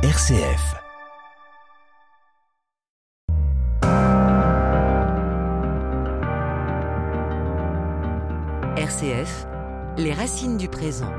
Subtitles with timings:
[0.00, 0.76] RCF.
[8.76, 9.46] RCF,
[9.96, 11.10] les racines du présent.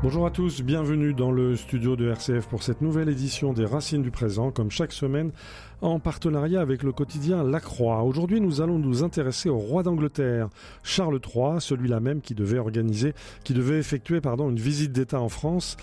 [0.00, 4.00] Bonjour à tous, bienvenue dans le studio de RCF pour cette nouvelle édition des Racines
[4.00, 5.32] du Présent, comme chaque semaine,
[5.80, 8.04] en partenariat avec le quotidien La Croix.
[8.04, 10.50] Aujourd'hui, nous allons nous intéresser au roi d'Angleterre,
[10.84, 15.28] Charles III, celui-là même qui devait organiser, qui devait effectuer, pardon, une visite d'État en
[15.28, 15.76] France.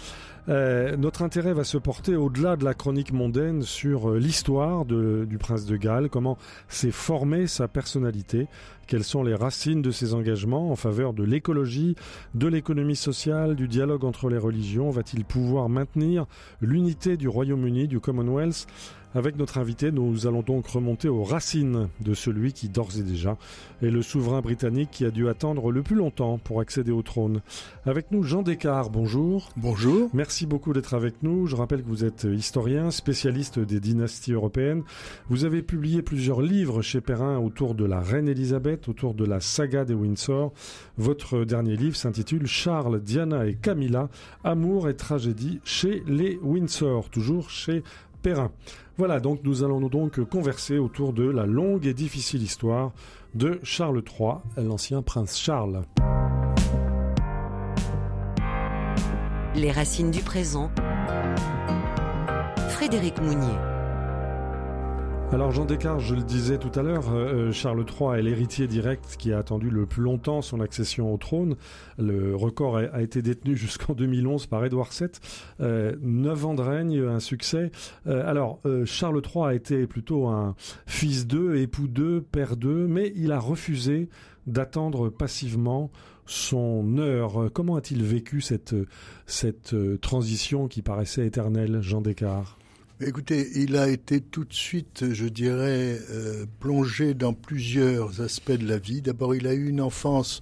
[0.47, 5.37] Euh, notre intérêt va se porter au-delà de la chronique mondaine sur euh, l'histoire du
[5.39, 8.47] prince de Galles, comment s'est formée sa personnalité,
[8.87, 11.95] quelles sont les racines de ses engagements en faveur de l'écologie,
[12.35, 14.91] de l'économie sociale, du dialogue entre les religions.
[14.91, 16.25] Va-t-il pouvoir maintenir
[16.61, 18.67] l'unité du Royaume-Uni, du Commonwealth?
[19.15, 23.37] Avec notre invité, nous allons donc remonter aux racines de celui qui d'ores et déjà
[23.81, 27.41] est le souverain britannique qui a dû attendre le plus longtemps pour accéder au trône.
[27.85, 29.49] Avec nous, Jean Descartes, bonjour.
[29.55, 30.09] Bonjour.
[30.13, 31.47] Merci beaucoup d'être avec nous.
[31.47, 34.83] Je rappelle que vous êtes historien, spécialiste des dynasties européennes.
[35.29, 39.39] Vous avez publié plusieurs livres chez Perrin autour de la reine Elisabeth, autour de la
[39.39, 40.51] saga des Windsor.
[40.97, 44.09] Votre dernier livre s'intitule Charles, Diana et Camilla,
[44.43, 47.81] Amour et tragédie chez les Windsor, toujours chez
[48.21, 48.51] Perrin.
[48.97, 52.93] Voilà, donc nous allons donc converser autour de la longue et difficile histoire
[53.33, 55.81] de Charles III, l'ancien prince Charles.
[59.53, 60.71] Les racines du présent.
[62.69, 63.74] Frédéric Mounier.
[65.31, 68.67] Alors Jean Descartes, je le disais tout à l'heure, euh, euh, Charles III est l'héritier
[68.67, 71.55] direct qui a attendu le plus longtemps son accession au trône.
[71.97, 75.09] Le record a, été détenu jusqu'en 2011 par Édouard VII.
[75.59, 77.71] Euh, neuf ans de règne, un succès.
[78.05, 80.55] alors Charles III a été plutôt un
[80.85, 84.09] fils d'eux, époux d'eux, père d'eux, mais il a refusé
[84.47, 85.91] d'attendre passivement
[86.27, 87.49] son heure.
[87.51, 88.75] Comment a-t-il vécu cette,
[89.25, 92.57] cette transition qui paraissait éternelle, Jean Descartes?
[93.01, 98.65] Écoutez, il a été tout de suite, je dirais, euh, plongé dans plusieurs aspects de
[98.65, 99.01] la vie.
[99.01, 100.41] D'abord, il a eu une enfance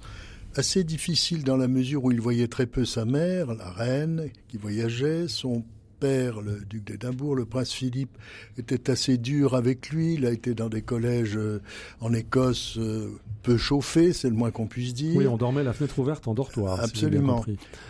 [0.54, 4.58] assez difficile dans la mesure où il voyait très peu sa mère, la reine, qui
[4.58, 5.66] voyageait, son
[6.00, 8.16] père, le duc d'Édimbourg, le prince Philippe,
[8.60, 10.14] était assez dur avec lui.
[10.14, 11.60] Il a été dans des collèges euh,
[12.02, 15.16] en Écosse euh, peu chauffés, c'est le moins qu'on puisse dire.
[15.16, 16.80] Oui, on dormait la fenêtre ouverte en dortoir.
[16.82, 17.46] Absolument.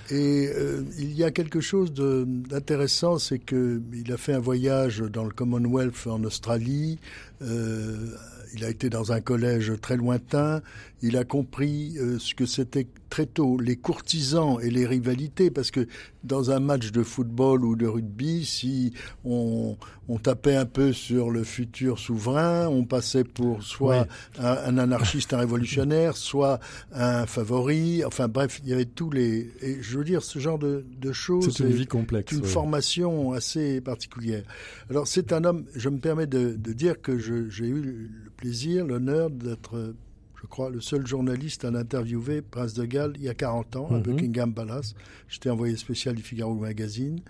[0.09, 5.23] Et euh, il y a quelque chose d'intéressant, c'est qu'il a fait un voyage dans
[5.23, 6.99] le Commonwealth en Australie.
[7.41, 10.61] il a été dans un collège très lointain.
[11.03, 15.85] Il a compris ce que c'était très tôt les courtisans et les rivalités, parce que
[16.23, 18.93] dans un match de football ou de rugby, si
[19.23, 19.77] on,
[20.07, 24.07] on tapait un peu sur le futur souverain, on passait pour soit
[24.39, 26.59] un, anarchiste, un révolutionnaire, soit
[26.91, 28.03] un favori.
[28.03, 29.51] Enfin bref, il y avait tous les.
[29.61, 31.55] Et je veux dire, ce genre de, de choses.
[31.55, 32.31] C'est une vie complexe.
[32.31, 34.43] Une formation assez particulière.
[34.89, 35.65] Alors c'est un homme.
[35.75, 39.93] Je me permets de, de dire que j'ai eu le plaisir, l'honneur d'être
[40.43, 43.87] je crois, le seul journaliste à l'interviewer, Prince de Galles, il y a 40 ans,
[43.89, 44.01] à mhm.
[44.01, 44.93] Buckingham Palace.
[45.29, 47.21] J'étais envoyé spécial du Figaro Magazine,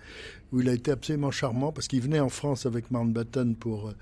[0.50, 3.92] où il a été absolument charmant, parce qu'il venait en France avec Mountbatten pour euh,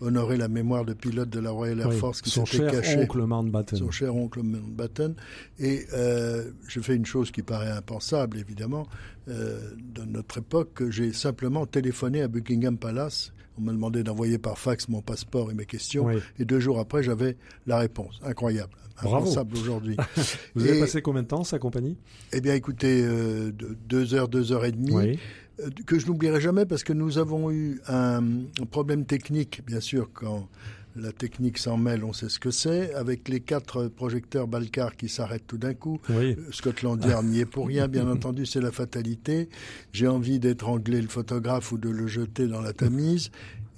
[0.00, 2.76] honorer la mémoire de pilote de la Royal Air Force qui s'était caché.
[2.76, 3.78] Son cher oncle Mountbatten.
[3.78, 5.16] Son cher oncle Mountbatten.
[5.58, 8.86] Et euh, je fais une chose qui paraît impensable, évidemment,
[9.26, 14.58] euh, de notre époque, j'ai simplement téléphoné à Buckingham Palace on m'a demandé d'envoyer par
[14.58, 16.08] fax mon passeport et mes questions.
[16.38, 17.36] Et deux jours après, j'avais
[17.66, 18.20] la réponse.
[18.24, 18.72] Incroyable.
[18.98, 19.96] Impensable aujourd'hui.
[20.54, 21.96] Vous avez passé combien de temps sa compagnie?
[22.32, 23.50] Eh bien, écoutez, euh,
[23.88, 25.18] deux heures, deux heures et demie.
[25.60, 28.22] Euh, que je n'oublierai jamais parce que nous avons eu un,
[28.60, 30.48] un problème technique, bien sûr, quand
[30.96, 32.92] la technique s'en mêle, on sait ce que c'est.
[32.94, 36.36] Avec les quatre projecteurs Balcar qui s'arrêtent tout d'un coup, oui.
[36.38, 39.48] Euh, Scotland Yard n'y est pour rien, bien entendu, c'est la fatalité.
[39.92, 43.30] J'ai envie d'étrangler le photographe ou de le jeter dans la Tamise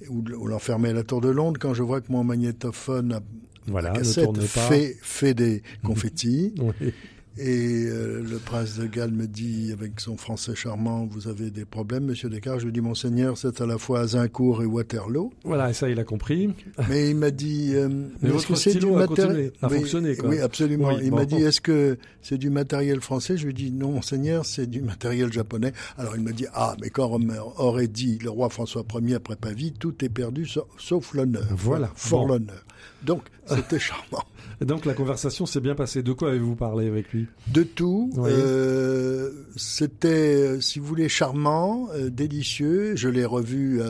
[0.08, 3.20] ou, l'enfermer à la Tour de Londres quand je vois que mon magnétophone a
[3.66, 6.55] voilà, cassette fait, fait des confettis.
[6.58, 6.93] oui.
[7.36, 11.64] Et euh, le prince de Galles me dit, avec son français charmant, vous avez des
[11.64, 12.60] problèmes, monsieur Descartes?
[12.60, 15.32] Je lui dis, monseigneur, c'est à la fois Azincourt et Waterloo.
[15.42, 16.50] Voilà, ça, il a compris.
[16.88, 17.88] Mais il m'a dit, euh,
[18.22, 20.28] mais est-ce que c'est du matériel a oui, fonctionné, quoi.
[20.28, 20.90] Oui, absolument.
[20.98, 23.37] il m'a dit, est-ce que c'est du matériel français?
[23.37, 25.72] Je lui dis, non, monseigneur, c'est du matériel japonais.
[25.98, 27.19] Alors il m'a dit, ah, mais quand
[27.58, 30.46] aurait dit le roi François Ier après Pavie, tout est perdu
[30.78, 31.46] sauf, l'honneur.
[31.50, 31.90] Voilà.
[31.94, 32.64] Fort l'honneur.
[33.02, 34.25] Donc, c'était charmant.
[34.60, 36.02] donc la conversation s'est bien passée.
[36.02, 37.26] De quoi avez-vous parlé avec lui?
[37.48, 38.10] De tout.
[38.19, 42.96] Euh, c'était, si vous voulez, charmant, euh, délicieux.
[42.96, 43.82] Je l'ai revu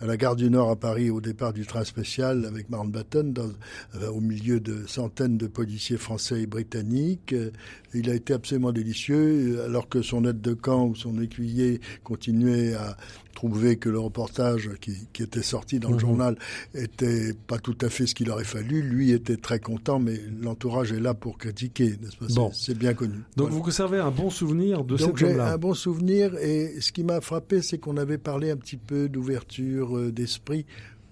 [0.00, 4.08] à la gare du Nord à Paris au départ du train spécial avec Mountbatten, euh,
[4.08, 7.34] au milieu de centaines de policiers français et britanniques.
[7.34, 7.50] Euh,
[7.92, 12.74] il a été absolument délicieux, alors que son aide de camp ou son écuyer continuait
[12.74, 12.96] à
[13.40, 16.00] trouver que le reportage qui, qui était sorti dans le mhm.
[16.00, 16.38] journal
[16.74, 18.82] était pas tout à fait ce qu'il aurait fallu.
[18.82, 22.26] Lui était très content, mais l'entourage est là pour critiquer, n'est-ce pas?
[22.34, 22.50] Bon.
[22.52, 23.20] C'est bien connu.
[23.38, 26.92] Donc vous conservez un bon souvenir de Donc cet homme-là un bon souvenir, et ce
[26.92, 30.66] qui m'a frappé, c'est qu'on avait parlé un petit peu d'ouverture euh, d'esprit.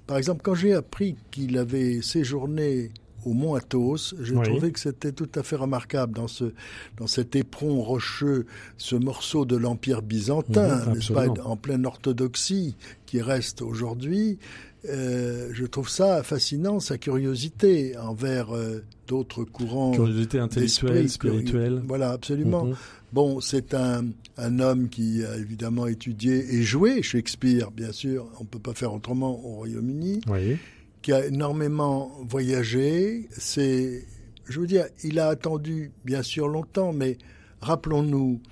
[0.07, 2.91] Par exemple, quand j'ai appris qu'il avait séjourné
[3.29, 4.15] au mont Athos.
[4.23, 6.53] J'ai trouvé que c'était tout à fait remarquable dans ce
[6.97, 8.47] dans cet éperon rocheux,
[8.77, 12.77] ce morceau de l'empire byzantin, mhm, n'est-ce pas, en pleine orthodoxie
[13.07, 14.39] qui reste aujourd'hui.
[14.89, 19.91] Euh, je trouve ça fascinant, sa curiosité envers euh, d'autres courants.
[19.91, 21.83] Curiosité intellectuelle, spirituelle.
[21.87, 22.67] Voilà, absolument.
[22.67, 22.77] Mhm.
[23.13, 24.05] Bon, c'est un,
[24.37, 28.27] un homme qui a évidemment étudié et joué Shakespeare, bien sûr.
[28.39, 30.21] On ne peut pas faire autrement au Royaume-Uni.
[30.29, 30.59] Oui
[31.09, 33.31] qui a énormément voyagé.
[33.31, 34.05] C'est,
[34.45, 37.17] je veux dire, il a attendu bien sûr longtemps, mais
[37.63, 38.43] rappelons-nous,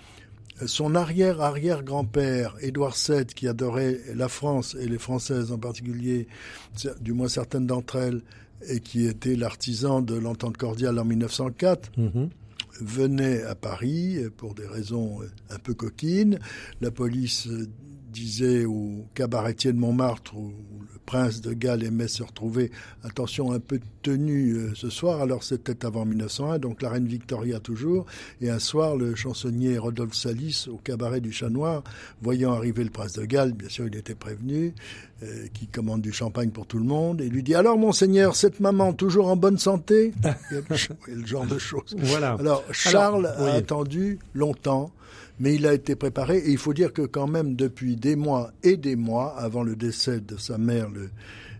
[0.64, 6.28] son arrière-arrière-grand-père, Édouard VII, qui adorait la France et les Françaises en particulier,
[7.02, 8.22] du moins certaines d'entre elles,
[8.70, 12.28] et qui était l'artisan de l'entente cordiale en 1904, mm-hmm.
[12.80, 15.18] venait à Paris pour des raisons
[15.50, 16.38] un peu coquines.
[16.80, 17.48] La police
[18.16, 22.70] disait au cabaretier de Montmartre où le prince de Galles aimait se retrouver,
[23.04, 25.20] attention, un peu tenu euh, ce soir.
[25.20, 28.06] Alors c'était avant 1901, donc la reine Victoria toujours.
[28.40, 31.84] Et un soir, le chansonnier Rodolphe Salis au cabaret du Chat Noir,
[32.22, 34.74] voyant arriver le prince de Galles, bien sûr il était prévenu,
[35.22, 38.60] euh, qui commande du champagne pour tout le monde, et lui dit alors monseigneur, cette
[38.60, 40.12] maman toujours en bonne santé?
[41.06, 41.94] Le genre de choses.
[41.98, 42.36] Voilà.
[42.38, 44.90] Alors Charles a attendu longtemps
[45.38, 48.52] mais il a été préparé et il faut dire que quand même depuis des mois
[48.62, 51.10] et des mois avant le décès de sa mère le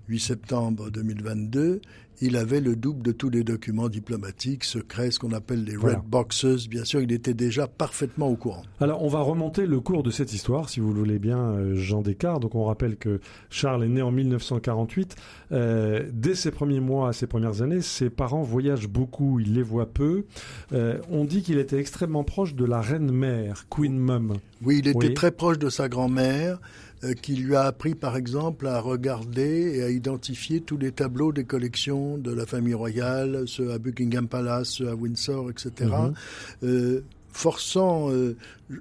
[0.09, 1.81] 8 septembre 2022,
[2.21, 6.01] il avait le double de tous les documents diplomatiques secrets, ce qu'on appelle les red
[6.07, 6.69] boxes.
[6.69, 8.63] Bien sûr, il était déjà parfaitement au courant.
[8.81, 11.75] Alors, on va remonter le cours de cette histoire, si vous le voulez bien, euh,
[11.75, 12.43] Jean Descartes.
[12.43, 13.21] Donc, on rappelle que
[13.51, 15.17] Charles est né en 1948.
[15.53, 19.87] Euh, dès ses premiers mois, ses premières années, ses parents voyagent beaucoup, il les voit
[19.87, 20.25] peu.
[20.73, 24.35] Euh, on dit qu'il était extrêmement proche de la reine mère, Queen Mum.
[24.65, 26.61] Oui, il était très proche de sa grand-mère.
[27.05, 31.31] Euh, qui lui a appris par exemple à regarder et à identifier tous les tableaux
[31.31, 35.71] des collections de la famille royale, ceux à Buckingham Palace, ceux à Windsor, etc.
[35.81, 36.15] Mhm.
[36.63, 38.35] Euh, forçant euh,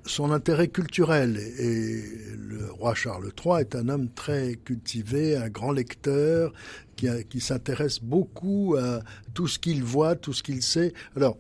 [0.06, 1.38] son intérêt culturel.
[1.60, 2.04] Et,
[2.38, 6.54] le roi Charles III est un homme très cultivé, un grand lecteur,
[6.96, 9.02] qui, qui s'intéresse beaucoup à
[9.34, 10.94] tout ce qu'il voit, tout ce qu'il sait.
[11.18, 11.38] Alors,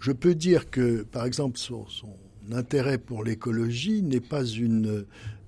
[0.00, 2.08] je peux dire que, par exemple, son, son
[2.50, 5.04] intérêt pour l'écologie n'est pas une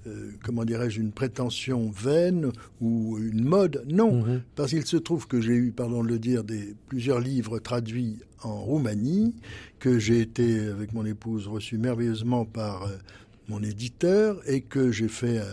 [0.07, 2.51] euh, comment dirais-je, une prétention vaine
[2.81, 3.85] ou une mode.
[3.89, 4.43] Non, mhm.
[4.57, 8.19] parce qu'il se trouve que j'ai eu, pardon de le dire, des, plusieurs livres traduits
[8.43, 9.35] en Roumanie,
[9.79, 12.97] que j'ai été, avec mon épouse, reçu merveilleusement par euh,
[13.49, 15.45] mon éditeur et que j'ai fait euh,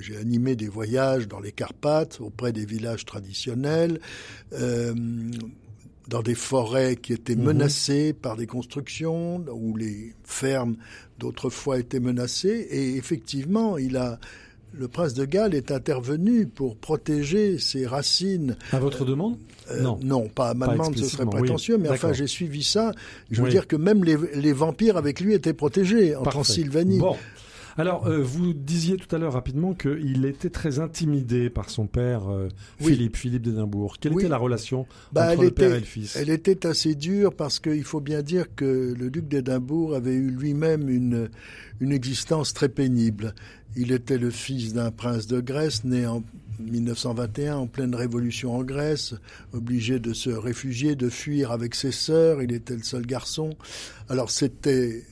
[0.00, 3.98] j'ai animé des voyages dans les Carpates auprès des villages traditionnels,
[6.08, 7.44] dans des forêts qui étaient mhm.
[7.44, 10.76] menacées par des constructions, où les fermes
[11.18, 12.66] d'autrefois étaient menacées.
[12.70, 14.18] Et effectivement, il a,
[14.72, 18.56] le prince de Galles est intervenu pour protéger ses racines.
[18.72, 19.36] À votre demande
[19.70, 19.98] euh, Non.
[20.02, 22.92] Non, pas à ma demande, ce serait prétentieux, mais enfin j'ai suivi ça.
[23.30, 26.98] Je veux dire que même les, les, vampires avec lui étaient protégés en Transylvanie.
[26.98, 27.16] Bon.
[27.76, 32.28] Alors, euh, vous disiez tout à l'heure rapidement qu'il était très intimidé par son père,
[32.28, 33.96] euh, Philippe, Philippe d'Édimbourg.
[34.00, 36.16] Quelle était la relation bah, entre le père et le fils?
[36.16, 40.30] Elle était assez dure parce qu'il faut bien dire que le duc d'Édimbourg avait eu
[40.30, 41.30] lui-même une,
[41.80, 43.34] une existence très pénible.
[43.76, 46.22] Il était le fils d'un prince de Grèce, né en
[46.60, 49.14] 1921 en pleine révolution en Grèce,
[49.52, 52.40] obligé de se réfugier, de fuir avec ses sœurs.
[52.40, 53.50] Il était le seul garçon.
[54.08, 55.02] Alors c'était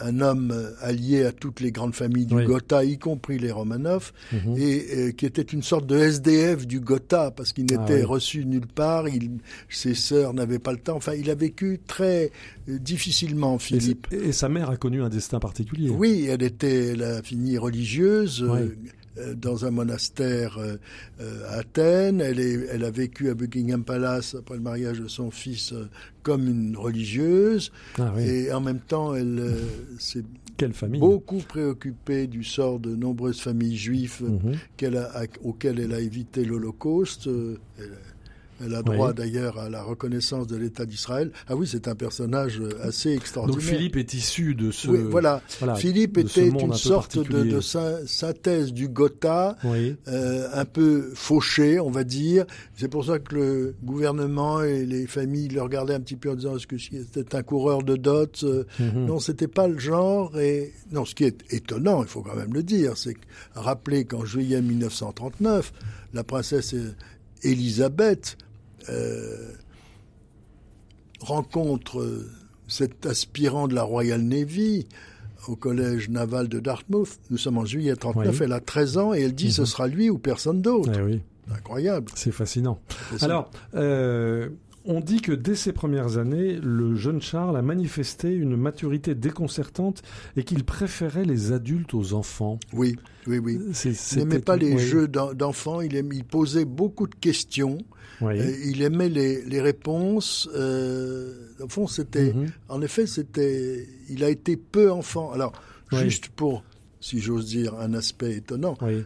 [0.00, 4.56] un homme allié à toutes les grandes familles du Gotha, y compris les Romanov, mhm.
[4.58, 8.66] et, qui était une sorte de SDF du Gotha, parce qu'il ah n'était reçu nulle
[8.66, 9.38] part, il,
[9.68, 10.96] ses sœurs n'avaient pas le temps.
[10.96, 12.30] Enfin, il a vécu très
[12.68, 14.06] euh, difficilement, Philippe.
[14.10, 15.90] Et, sa mère a connu un destin particulier.
[15.90, 18.42] Oui, elle était la finie religieuse.
[18.42, 18.76] Euh, euh,
[19.36, 20.76] dans un monastère euh,
[21.20, 22.20] euh, à Athènes.
[22.20, 25.74] Elle, est, elle a vécu à Buckingham Palace après le mariage de son fils
[26.22, 27.72] comme une religieuse.
[27.98, 29.54] Ah Et en même temps, elle
[29.98, 30.24] s'est
[30.98, 34.56] beaucoup préoccupée du sort de nombreuses familles juives mhm.
[34.76, 37.28] qu'elle a, auxquelles elle a évité l'Holocauste.
[37.78, 37.90] Elle
[38.60, 41.30] a droit d'ailleurs à la reconnaissance de l'État d'Israël.
[41.48, 43.60] Ah oui, c'est un personnage assez extraordinaire.
[43.60, 44.88] Donc Philippe est issu de ce.
[44.88, 45.42] Oui, voilà.
[45.76, 52.04] Philippe était une sorte de, de, synthèse du Gotha, euh, un peu fauché, on va
[52.04, 52.46] dire.
[52.76, 56.34] C'est pour ça que le gouvernement et les familles le regardaient un petit peu en
[56.34, 59.06] disant est-ce que c'était un coureur de dot euh, mhm.
[59.06, 60.38] Non, c'était pas le genre.
[60.38, 63.16] Et non, ce qui est étonnant, il faut quand même le dire, c'est
[63.54, 65.72] rappeler qu'en juillet 1939,
[66.14, 66.74] la princesse
[67.42, 68.36] Élisabeth
[68.90, 69.52] euh,
[71.20, 72.26] rencontre
[72.68, 74.86] cet aspirant de la Royal Navy
[75.48, 77.18] au collège naval de Dartmouth.
[77.30, 79.66] Nous sommes en juillet 39, elle a 13 ans et elle dit ce mhm.
[79.66, 80.90] sera lui ou personne d'autre.
[80.96, 81.22] Eh oui.
[81.52, 82.10] Incroyable.
[82.14, 82.80] C'est fascinant.
[83.20, 84.48] Alors, euh,
[84.84, 90.02] on dit que dès ses premières années, le jeune Charles a manifesté une maturité déconcertante
[90.36, 92.58] et qu'il préférait les adultes aux enfants.
[92.72, 93.58] Oui, oui, oui.
[93.84, 97.78] Il n'aimait pas les jeux d'enfants, il, il posait beaucoup de questions.
[98.20, 100.48] Il aimait les, réponses.
[100.54, 102.50] Euh, au fond, c'était, mhm.
[102.68, 105.32] en effet, c'était, il a été peu enfant.
[105.32, 105.52] Alors,
[105.92, 106.64] juste pour,
[107.00, 109.02] si j'ose dire, un aspect étonnant, euh,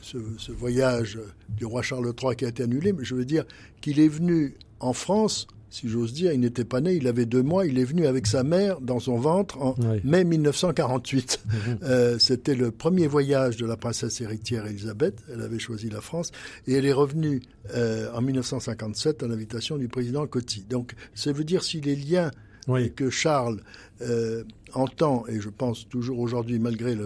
[0.00, 3.44] ce, voyage du roi Charles III qui a été annulé, mais je veux dire
[3.80, 7.42] qu'il est venu en France si j'ose dire, il n'était pas né, il avait deux
[7.42, 9.74] mois, il est venu avec sa mère dans son ventre en
[10.04, 11.40] mai 1948.
[11.52, 11.78] Mhm.
[11.82, 16.30] Euh, c'était le premier voyage de la princesse héritière Elisabeth, elle avait choisi la France,
[16.66, 17.42] et elle est revenue
[17.74, 20.64] euh, en 1957 à l'invitation du président Coty.
[20.68, 22.30] Donc ça veut dire si les liens
[22.66, 23.60] que Charles
[24.00, 26.96] euh, entend, et je pense toujours aujourd'hui, malgré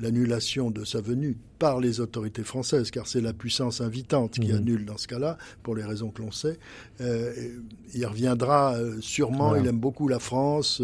[0.00, 4.56] l'annulation de sa venue par les autorités françaises, car c'est la puissance invitante qui mhm.
[4.56, 6.58] annule dans ce cas-là, pour les raisons que l'on sait,
[7.00, 7.32] euh,
[7.94, 10.82] il reviendra euh, sûrement, il aime beaucoup la France,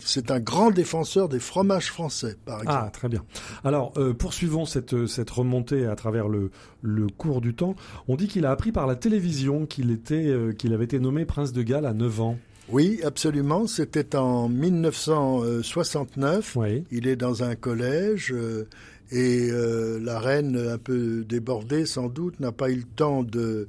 [0.00, 2.84] c'est un grand défenseur des fromages français, par ah, exemple.
[2.84, 3.24] Ah, très bien.
[3.62, 6.50] Alors, poursuivons cette, cette remontée à travers le,
[6.82, 7.76] le cours du temps.
[8.08, 11.52] On dit qu'il a appris par la télévision qu'il était, qu'il avait été nommé prince
[11.52, 12.38] de Galles à 9 ans.
[12.68, 13.66] Oui, absolument.
[13.66, 16.56] C'était en 1969.
[16.90, 18.66] Il est dans un collège euh,
[19.10, 23.68] et euh, la reine, un peu débordée sans doute, n'a pas eu le temps de,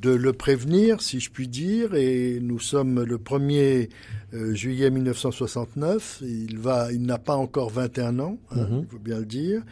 [0.00, 1.94] de le prévenir, si je puis dire.
[1.94, 3.88] Et nous sommes le 1er
[4.34, 6.22] euh, juillet 1969.
[6.22, 8.80] Il, va, il n'a pas encore 21 ans, hein, mhm.
[8.82, 9.62] il faut bien le dire.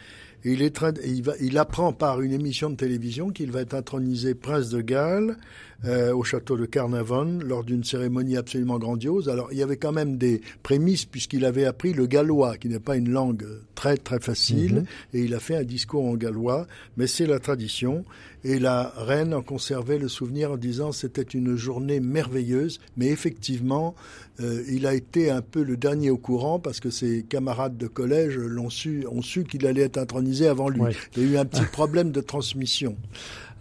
[0.45, 3.73] Et il, est il, va, il apprend par une émission de télévision qu'il va être
[3.73, 5.37] intronisé prince de Galles
[5.85, 9.29] euh, au château de Carnarvon lors d'une cérémonie absolument grandiose.
[9.29, 12.79] Alors il y avait quand même des prémices puisqu'il avait appris le gallois, qui n'est
[12.79, 13.45] pas une langue
[13.75, 14.85] très très facile, mhm.
[15.13, 18.05] et il a fait un discours en gallois, mais c'est la tradition.
[18.43, 23.95] Et la reine en conservait le souvenir en disant c'était une journée merveilleuse, mais effectivement,
[24.41, 27.87] euh, il a été un peu le dernier au courant parce que ses camarades de
[27.87, 30.81] collège l'ont su, ont su qu'il allait être intronisé avant lui.
[31.15, 32.97] Il y a eu un petit problème de transmission.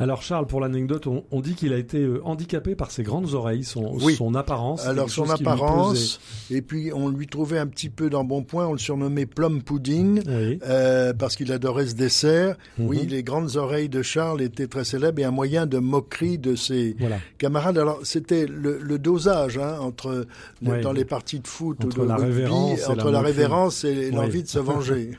[0.02, 3.62] Alors Charles, pour l'anecdote, on, dit qu'il a été euh, handicapé par ses grandes oreilles,
[3.62, 4.84] son, son apparence.
[4.84, 9.26] Alors son apparence, et puis on lui trouvait un petit peu d'embonpoint, on le surnommait
[9.26, 12.56] plum pudding, euh, parce qu'il adorait ce dessert.
[12.78, 12.86] Mhm.
[12.88, 16.56] Oui, les grandes oreilles de Charles étaient très célèbres et un moyen de moquerie de
[16.56, 16.96] ses
[17.38, 17.78] camarades.
[17.78, 20.26] Alors c'était le, dosage hein, entre
[20.62, 24.58] dans les parties de foot entre la révérence, entre la, révérence et l'envie de se
[24.58, 25.12] venger.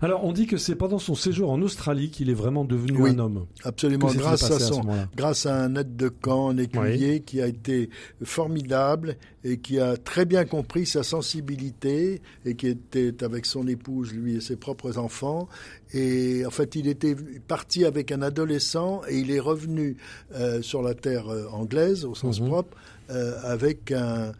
[0.00, 3.18] Alors on dit que c'est pendant son séjour en Australie qu'il est vraiment devenu un
[3.18, 3.46] homme.
[3.64, 4.82] Absolument absolument grâce à, son,
[5.16, 7.90] grâce à un aide de camp, un écuyer qui a été
[8.22, 14.12] formidable et qui a très bien compris sa sensibilité et qui était avec son épouse,
[14.12, 15.48] lui et ses propres enfants.
[15.92, 19.96] Et en fait, il était parti avec un adolescent et il est revenu
[20.34, 22.48] euh, sur la terre euh, anglaise au sens mhm.
[22.48, 22.76] propre
[23.10, 24.32] euh, avec un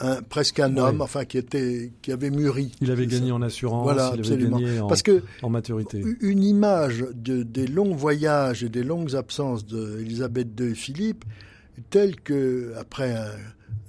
[0.00, 2.72] un, presque un homme, enfin qui était, qui avait mûri.
[2.80, 4.56] Il avait gagné en assurance, voilà, il absolument.
[4.56, 6.02] avait gagné en, Parce que en maturité.
[6.20, 11.24] Une image de, des longs voyages et des longues absences d'Elisabeth II et Philippe,
[11.90, 13.30] telle que après un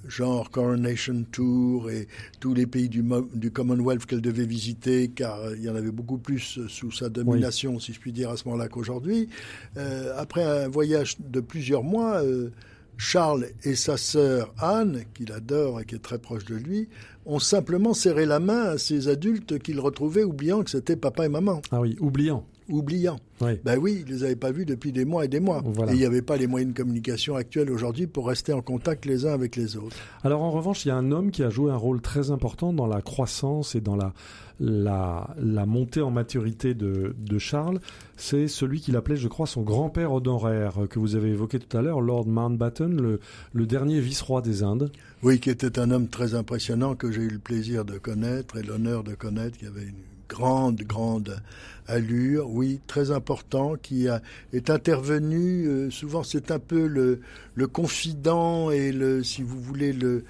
[0.08, 2.06] genre Coronation Tour et
[2.38, 6.18] tous les pays du, du Commonwealth qu'elle devait visiter, car il y en avait beaucoup
[6.18, 9.28] plus sous sa domination, si je puis dire, à ce moment-là qu'aujourd'hui.
[9.76, 12.22] Euh, après un voyage de plusieurs mois.
[12.22, 12.50] Euh,
[12.98, 16.88] Charles et sa sœur Anne, qu'il adore et qui est très proche de lui,
[17.26, 21.28] ont simplement serré la main à ces adultes qu'ils retrouvaient oubliant que c'était papa et
[21.28, 21.60] maman.
[21.70, 22.44] Ah oui, oubliant.
[22.68, 23.18] Oubliant.
[23.40, 23.52] Oui.
[23.64, 25.62] Ben oui, ils les avaient pas vus depuis des mois et des mois.
[25.88, 29.04] Et il n'y avait pas les moyens de communication actuels aujourd'hui pour rester en contact
[29.04, 29.96] les uns avec les autres.
[30.24, 32.72] Alors en revanche, il y a un homme qui a joué un rôle très important
[32.72, 34.14] dans la croissance et dans la,
[34.58, 37.78] la, la montée en maturité de, de Charles,
[38.16, 41.82] c'est celui qu'il appelait, je crois, son grand-père honoraire, que vous avez évoqué tout à
[41.82, 43.20] l'heure, Lord Mountbatten, le,
[43.52, 44.90] le dernier vice-roi des Indes.
[45.22, 48.62] Oui, qui était un homme très impressionnant que j'ai eu le plaisir de connaître et
[48.62, 49.94] l'honneur de connaître, qui avait une
[50.28, 51.40] grande, grande
[51.88, 54.20] allure, oui, très important, qui a,
[54.52, 57.20] est intervenu, euh, souvent c'est un peu le,
[57.54, 60.24] le confident et le, si vous voulez, le,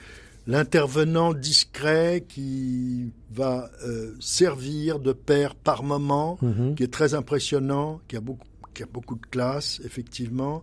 [0.46, 6.74] l'intervenant discret qui va euh, servir de père par moment, Mhm.
[6.74, 10.62] qui est très impressionnant, qui a beaucoup, qui a beaucoup de classe, effectivement,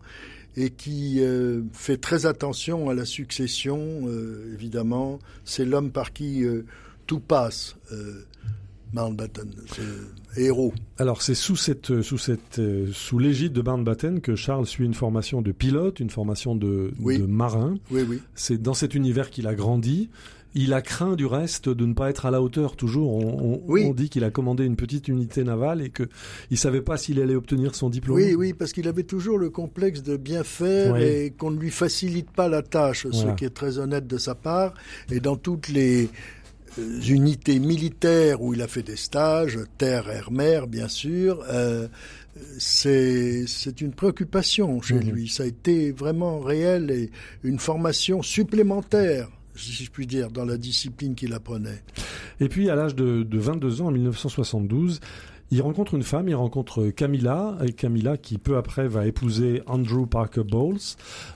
[0.56, 5.18] et qui euh, fait très attention à la succession, euh, évidemment.
[5.44, 6.66] C'est l'homme par qui euh,
[7.08, 7.76] tout passe,
[8.94, 9.50] Mountbatten,
[10.36, 10.74] c'est héros.
[10.98, 14.94] Alors c'est sous cette sous cette euh, sous l'égide de Mountbatten que Charles suit une
[14.94, 17.18] formation de pilote, une formation de, Oui.
[17.20, 17.76] de marin.
[17.92, 18.20] Oui, oui.
[18.36, 20.10] C'est dans cet univers qu'il a grandi.
[20.56, 22.76] Il a craint du reste de ne pas être à la hauteur.
[22.76, 23.86] Toujours, on, on- Oui.
[23.88, 26.04] on dit qu'il a commandé une petite unité navale et que
[26.52, 28.18] il savait pas s'il allait obtenir son diplôme.
[28.18, 31.02] Oui, oui, parce qu'il avait toujours le complexe de bien faire Oui.
[31.02, 33.32] et qu'on ne lui facilite pas la tâche, Voilà.
[33.32, 34.76] ce qui est très honnête de sa part.
[35.12, 36.08] Et dans toutes les euh,
[36.78, 41.88] unités militaires où il a fait des stages, terre, air, mer, bien sûr, euh,
[42.58, 45.12] c'est c'est une préoccupation chez Mhm.
[45.12, 45.30] lui.
[45.30, 47.10] Ça a été vraiment réel et
[47.44, 51.84] une formation supplémentaire, si je puis dire, dans la discipline qu'il apprenait.
[52.40, 55.00] Et puis à l'âge de, de 22 ans, en 1972,
[55.52, 60.08] il rencontre une femme, il rencontre Camilla, et Camilla qui peu après va épouser Andrew
[60.08, 60.80] Parker Bowles.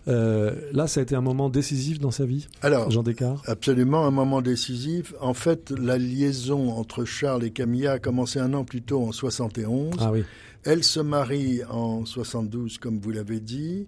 [0.07, 3.47] Euh, là, ça a été un moment décisif dans sa vie, Alors, Jean Descartes?
[3.47, 5.13] Absolument, un moment décisif.
[5.21, 9.11] En fait, la liaison entre Charles et Camilla a commencé un an plus tôt, en
[9.11, 9.95] 71.
[9.99, 10.23] Ah oui.
[10.63, 13.87] Elle se marie en 72, comme vous l'avez dit,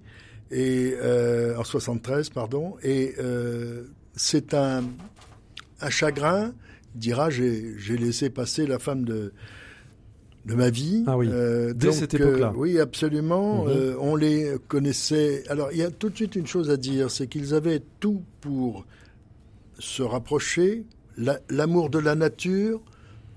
[0.52, 2.76] et euh, en 73, pardon.
[2.84, 3.86] Et euh,
[4.16, 4.84] c'est un,
[5.82, 6.54] un chagrin.
[6.96, 9.34] Il dira j'ai j'ai laissé passer la femme de
[10.50, 11.04] de ma vie.
[11.08, 11.28] Ah oui.
[11.32, 12.48] Euh, Dès donc, cette époque-là.
[12.50, 13.66] euh, oui, absolument.
[13.66, 13.70] Mhm.
[13.72, 15.44] Euh, on les connaissait.
[15.50, 18.22] Alors, il y a tout de suite une chose à dire, c'est qu'ils avaient tout
[18.42, 18.86] pour
[19.78, 20.84] se rapprocher,
[21.18, 22.82] la- l'amour de la nature,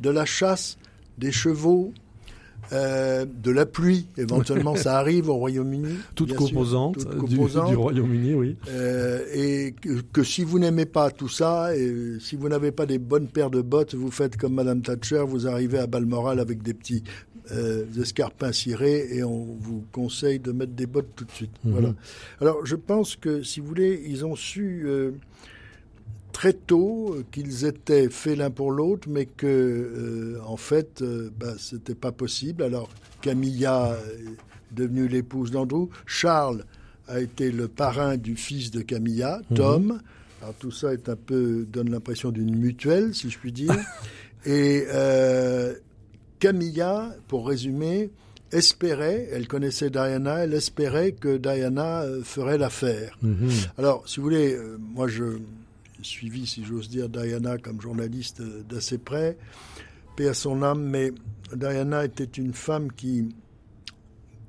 [0.00, 0.78] de la chasse,
[1.18, 1.92] des chevaux,
[2.72, 4.06] euh, de la pluie.
[4.16, 5.96] Éventuellement, ça arrive au Royaume-Uni.
[6.14, 7.70] Toute sûr, composante, toute composante.
[7.70, 8.56] Du, Royaume-Uni, oui.
[8.68, 12.86] Euh, et que, que si vous n'aimez pas tout ça, et si vous n'avez pas
[12.86, 16.62] des bonnes paires de bottes, vous faites comme Madame Thatcher, vous arrivez à Balmoral avec
[16.62, 17.02] des petits
[17.50, 21.50] euh, escarpins cirés et on vous conseille de mettre des bottes tout de suite.
[21.64, 21.72] Mhm.
[21.72, 21.94] Voilà.
[22.40, 25.10] Alors je pense que si vous voulez, ils ont su euh,
[26.32, 31.30] très tôt euh, qu'ils étaient faits l'un pour l'autre, mais que euh, en fait, euh,
[31.38, 32.62] bah, c'était pas possible.
[32.62, 32.88] Alors
[33.20, 36.64] Camilla est devenue l'épouse d'Andrew, Charles
[37.08, 39.56] a été le parrain du fils de Camilla, Mhm.
[39.56, 40.00] Tom.
[40.40, 43.70] Alors tout ça est un peu donne l'impression d'une mutuelle, si je puis dire.
[44.46, 45.74] Et euh,
[46.40, 48.10] Camilla, pour résumer,
[48.50, 53.16] espérait, elle connaissait Diana, elle espérait que Diana ferait l'affaire.
[53.22, 53.48] Mhm.
[53.78, 54.58] Alors, si vous voulez,
[54.94, 55.24] moi je
[56.04, 59.36] suivi, si j'ose dire, Diana comme journaliste euh, d'assez près,
[60.16, 61.12] paix à son âme, mais
[61.54, 63.28] Diana était une femme qui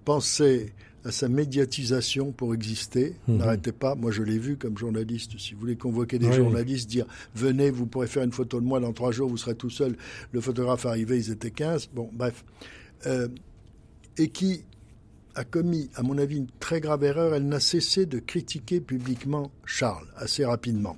[0.06, 0.74] pensait
[1.06, 3.38] à sa médiatisation pour exister, Mhm.
[3.38, 3.94] n'arrêtait pas.
[3.96, 5.38] Moi, je l'ai vu comme journaliste.
[5.38, 6.34] Si vous voulez convoquer des Oui.
[6.36, 9.56] journalistes, dire venez, vous pourrez faire une photo de moi dans trois jours, vous serez
[9.56, 9.98] tout seul.
[10.32, 11.90] Le photographe arrivait, ils étaient 15.
[11.94, 12.46] Bon, bref.
[13.06, 13.28] Euh,
[14.18, 14.64] et qui
[15.36, 17.34] a commis, à mon avis, une très grave erreur.
[17.34, 20.96] Elle n'a cessé de critiquer publiquement Charles assez rapidement.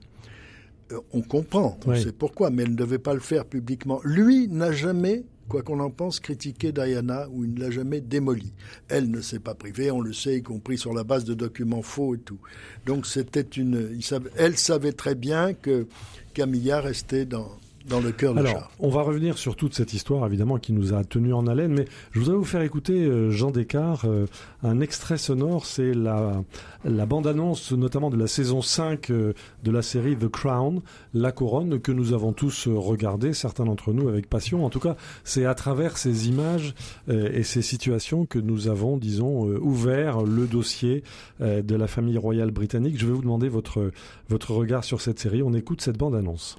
[0.92, 2.02] Euh, on comprend, on Oui.
[2.04, 4.00] sait pourquoi, mais elle ne devait pas le faire publiquement.
[4.04, 8.54] Lui n'a jamais, quoi qu'on en pense, critiqué Diana ou il ne l'a jamais démoli.
[8.88, 11.82] Elle ne s'est pas privée, on le sait, y compris sur la base de documents
[11.82, 12.38] faux et tout.
[12.86, 15.88] Donc c'était une, il savait- elle savait très bien que
[16.36, 17.50] Camilla restait dans
[17.88, 20.94] dans le cœur de Alors, on va revenir sur toute cette histoire, évidemment, qui nous
[20.94, 24.26] a tenus en haleine, mais je voudrais vous faire écouter, euh, Jean Descartes, euh,
[24.64, 26.44] un extrait sonore, c'est la,
[26.84, 30.82] la bande-annonce, notamment de la saison 5 euh, de la série The Crown,
[31.14, 34.66] La Couronne, que nous avons tous regardé, certains d'entre nous avec passion.
[34.66, 36.74] En tout cas, c'est à travers ces images
[37.08, 41.04] et ces situations que nous avons, disons, ouvert le dossier
[41.40, 42.98] de la famille royale britannique.
[42.98, 43.92] Je vais vous demander votre,
[44.30, 45.42] votre regard sur cette série.
[45.44, 46.58] On écoute cette bande-annonce.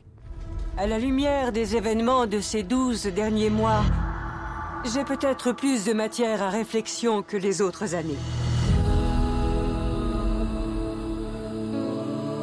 [0.79, 3.83] À la lumière des événements de ces douze derniers mois,
[4.85, 8.19] j'ai peut-être plus de matière à réflexion que les autres années.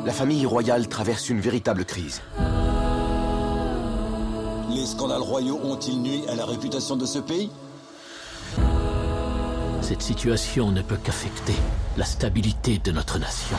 [0.04, 2.24] La famille royale traverse une véritable crise.
[4.72, 7.52] Les scandales royaux ont-ils nui à la réputation de ce pays?
[9.82, 11.56] Cette situation ne peut qu'affecter
[11.98, 13.58] la stabilité de notre nation.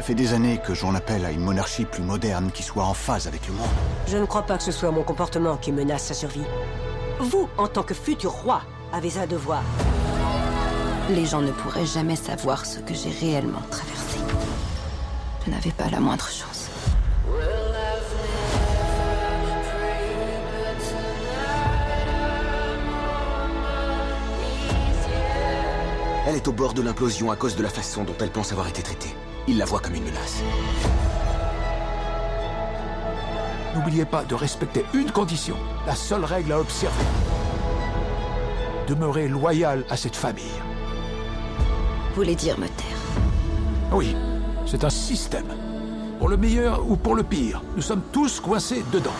[0.00, 2.94] Ça fait des années que j'en appelle à une monarchie plus moderne qui soit en
[2.94, 3.68] phase avec le monde.
[4.06, 6.46] Je ne crois pas que ce soit mon comportement qui menace sa survie.
[7.18, 8.62] Vous, en tant que futur roi,
[8.94, 9.62] avez un devoir.
[11.10, 14.20] Les gens ne pourraient jamais savoir ce que j'ai réellement traversé.
[15.44, 16.70] Je n'avais pas la moindre chance.
[26.26, 28.66] Elle est au bord de l'implosion à cause de la façon dont elle pense avoir
[28.66, 29.14] été traitée.
[29.48, 30.42] Il la voit comme une menace.
[33.74, 37.04] N'oubliez pas de respecter une condition, la seule règle à observer.
[38.88, 40.44] Demeurez loyal à cette famille.
[42.08, 44.16] Vous voulez dire me taire Oui,
[44.66, 45.46] c'est un système.
[46.18, 49.14] Pour le meilleur ou pour le pire, nous sommes tous coincés dedans.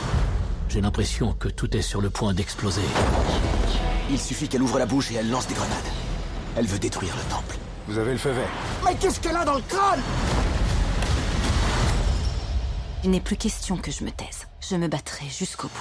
[0.69, 2.83] J'ai l'impression que tout est sur le point d'exploser.
[4.11, 5.71] Il suffit qu'elle ouvre la bouche et elle lance des grenades.
[6.57, 7.57] Elle veut détruire le temple.
[7.91, 8.49] Vous avez le feu vert.
[8.85, 10.01] Mais qu'est-ce qu'elle a dans le crâne?
[13.03, 14.47] Il n'est plus question que je me taise.
[14.61, 15.81] Je me battrai jusqu'au bout.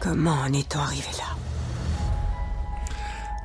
[0.00, 1.43] Comment en est-on arrivé là?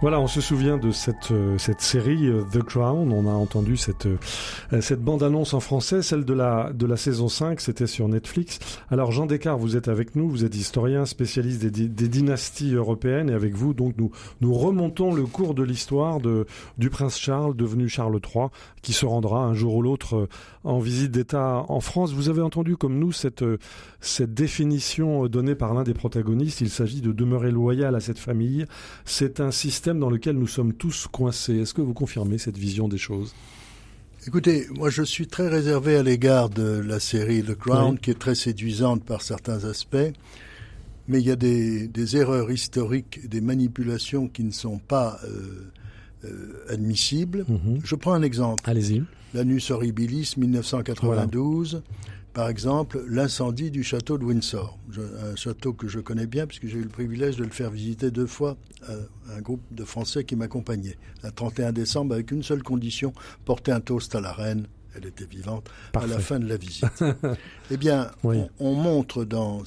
[0.01, 3.11] Voilà, on se souvient de cette, euh, cette série euh, The Crown.
[3.11, 7.27] On a entendu cette, euh, cette bande-annonce en français, celle de la, de la saison
[7.27, 8.59] 5, c'était sur Netflix.
[8.89, 13.29] Alors Jean Descartes, vous êtes avec nous, vous êtes historien, spécialiste des, des dynasties européennes,
[13.29, 14.09] et avec vous, donc, nous,
[14.39, 16.19] nous remontons le cours de l'histoire
[16.77, 18.45] du prince Charles, devenu Charles III,
[18.81, 20.29] qui se rendra un jour ou l'autre
[20.63, 22.13] en visite d'État en France.
[22.13, 23.43] Vous avez entendu, comme nous, cette,
[23.99, 26.61] cette définition donnée par l'un des protagonistes.
[26.61, 28.65] Il s'agit de demeurer loyal à cette famille.
[29.03, 31.59] C'est un système dans lequel nous sommes tous coincés.
[31.61, 33.33] Est-ce que vous confirmez cette vision des choses?
[34.27, 37.99] Écoutez, moi je suis très réservé à l'égard de la série The Crown, oui.
[38.01, 40.11] qui est très séduisante par certains aspects,
[41.07, 45.71] mais il y a des, des erreurs historiques, des manipulations qui ne sont pas euh,
[46.25, 47.45] euh, admissibles.
[47.47, 47.79] Mm -hmm.
[47.83, 48.61] Je prends un exemple.
[48.69, 49.03] Allez-y.
[49.33, 51.71] L'Anus Horribilis 1992.
[51.71, 51.81] Voilà
[52.33, 56.77] par exemple, l'incendie du château de Windsor, un château que je connais bien puisque j'ai
[56.77, 60.35] eu le privilège de le faire visiter deux fois à un groupe de Français qui
[60.35, 60.97] m'accompagnait.
[61.23, 63.13] Un 31 décembre, avec une seule condition,
[63.45, 66.11] porter un toast à la reine, elle était vivante, Parfait.
[66.11, 67.03] à la fin de la visite.
[67.71, 68.41] eh bien, oui.
[68.59, 69.63] on, on, montre dans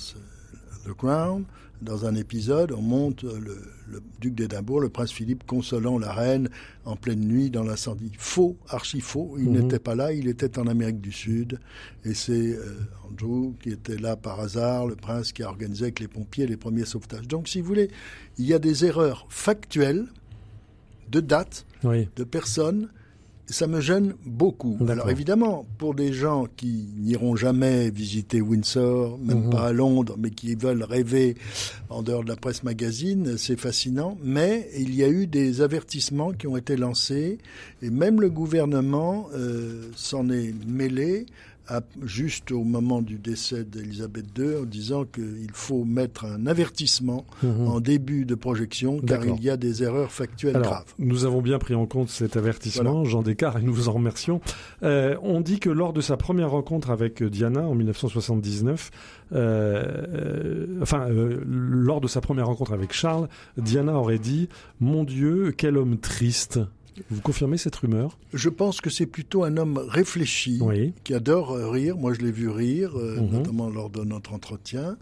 [0.85, 1.44] The Crown,
[1.83, 3.57] dans un épisode, on monte le,
[3.88, 6.49] le duc d'Édimbourg, le prince Philippe, consolant la reine
[6.85, 8.12] en pleine nuit dans l'incendie.
[8.18, 9.35] Faux, archi faux.
[9.38, 9.62] Il mm -hmm.
[9.62, 11.61] n'était pas là, il était en Amérique du Sud.
[12.05, 12.75] Et c'est euh,
[13.09, 16.57] Andrew qui était là par hasard, le prince qui a organisé avec les pompiers les
[16.57, 17.29] premiers sauvetages.
[17.29, 17.88] Donc, si vous voulez,
[18.38, 20.07] il y a des erreurs factuelles
[21.11, 22.09] de date, oui.
[22.16, 22.88] de personnes
[23.46, 24.78] ça me gêne beaucoup.
[24.88, 29.50] Alors évidemment, pour des gens qui n'iront jamais visiter Windsor, même mmh.
[29.50, 31.37] pas à Londres, mais qui veulent rêver
[31.90, 34.16] en dehors de la presse magazine, c'est fascinant.
[34.22, 37.38] Mais il y a eu des avertissements qui ont été lancés
[37.83, 41.26] et même le gouvernement euh, s'en est mêlé
[42.03, 47.66] juste au moment du décès d'Elisabeth II en disant qu'il faut mettre un avertissement mmh.
[47.66, 50.94] en début de projection car il y a des erreurs factuelles Alors, graves.
[50.98, 53.09] Nous avons bien pris en compte cet avertissement, voilà.
[53.09, 54.40] Jean Descartes, et nous vous en remercions.
[54.83, 58.90] Euh, on dit que lors de sa première rencontre avec Diana en 1979,
[59.35, 64.48] euh, enfin, euh, lors de sa première rencontre avec Charles, Diana aurait dit
[64.81, 66.61] Mon Dieu, quel homme triste
[67.11, 70.92] vous confirmez cette rumeur Je pense que c'est plutôt un homme réfléchi, oui.
[71.05, 71.96] qui adore rire.
[71.96, 73.31] Moi, je l'ai vu rire, euh, -hmm.
[73.31, 74.96] notamment lors de notre entretien.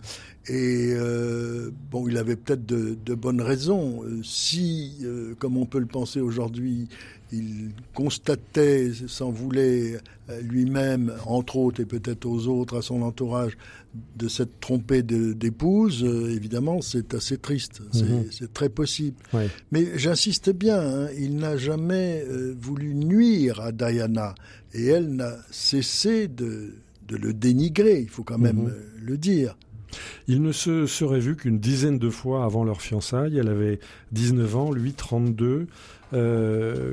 [0.49, 4.03] Et euh, bon, il avait peut-être de, de, bonnes raisons.
[4.25, 6.89] Si, euh, comme on peut le penser aujourd'hui,
[7.31, 9.99] il constatait, s'en voulait
[10.43, 13.57] lui-même, entre autres, et peut-être aux autres, à son entourage,
[14.17, 17.83] de s'être trompé d'épouse, euh, évidemment, c'est assez triste.
[17.93, 18.49] C'est -hmm.
[18.53, 19.17] très possible.
[19.73, 24.35] Mais j'insiste bien, hein, il n'a jamais euh, voulu nuire à Diana
[24.75, 26.75] et elle n'a cessé de,
[27.09, 29.05] de, le dénigrer, il faut quand même -hmm.
[29.09, 29.57] le dire.
[30.29, 33.39] Ils ne se seraient vus qu'une dizaine de fois avant leur fiançailles.
[33.39, 33.81] Elle avait
[34.13, 35.67] 19 ans, lui 32.
[36.13, 36.93] Euh,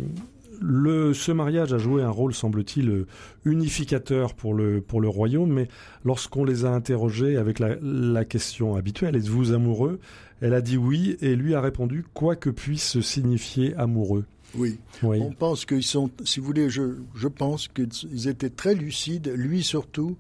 [0.60, 3.06] le, ce mariage a joué un rôle, semble-t-il,
[3.46, 5.68] unificateur pour le, pour le royaume, mais
[6.04, 10.00] lorsqu'on les a interrogés avec la question habituelle, êtes-vous amoureux?
[10.42, 14.26] Elle a dit oui, et lui a répondu quoi que puisse signifier amoureux.
[14.56, 14.78] Oui.
[15.04, 15.20] oui.
[15.22, 19.64] On pense qu'ils sont, si vous voulez, je, je pense qu'ils étaient très lucides, lui
[19.64, 20.18] surtout,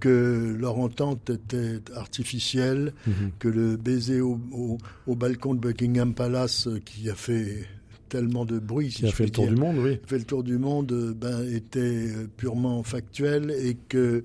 [0.00, 3.30] que leur entente était artificielle, -hmm.
[3.38, 7.66] que le baiser au, au, au, balcon de Buckingham Palace qui a fait
[8.08, 10.24] tellement de bruit, si qui a fait le tour dire, du monde, oui, fait le
[10.24, 14.24] tour du monde, ben, était purement factuel et que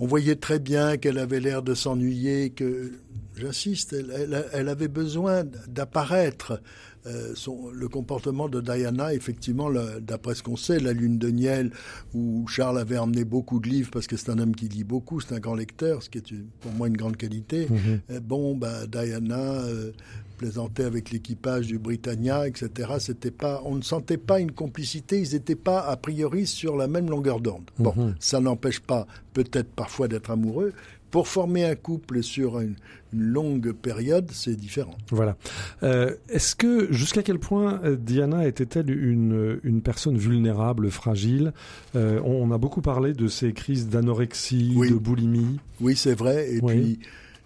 [0.00, 2.92] on voyait très bien qu'elle avait l'air de s'ennuyer, que
[3.36, 6.60] j'insiste, elle, elle, elle, avait besoin d'apparaître.
[7.06, 11.72] Euh, son, le comportement de Diana, effectivement, d'après ce qu'on sait, la lune de miel,
[12.14, 15.20] où Charles avait emmené beaucoup de livres, parce que c'est un homme qui lit beaucoup,
[15.20, 17.66] c'est un grand lecteur, ce qui est pour moi une grande qualité.
[17.68, 18.00] Mm -hmm.
[18.10, 19.92] euh, bon, bah, Diana euh,
[20.36, 22.68] plaisantait avec l'équipage du Britannia, etc.
[22.98, 26.86] C'était pas, on ne sentait pas une complicité, ils n'étaient pas a priori sur la
[26.86, 27.68] même longueur d'onde.
[27.78, 28.14] Bon, mm -hmm.
[28.30, 30.72] ça n'empêche pas peut-être parfois d'être amoureux,
[31.10, 32.76] pour former un couple sur une,
[33.12, 34.96] longue période, c'est différent.
[35.10, 35.36] Voilà.
[35.82, 41.52] Euh, est-ce que jusqu'à quel point euh, Diana était-elle une, une personne vulnérable, fragile?
[41.96, 45.58] Euh, on, a beaucoup parlé de ces crises d'anorexie, de boulimie.
[45.80, 46.54] Oui, c'est vrai.
[46.54, 46.98] Et puis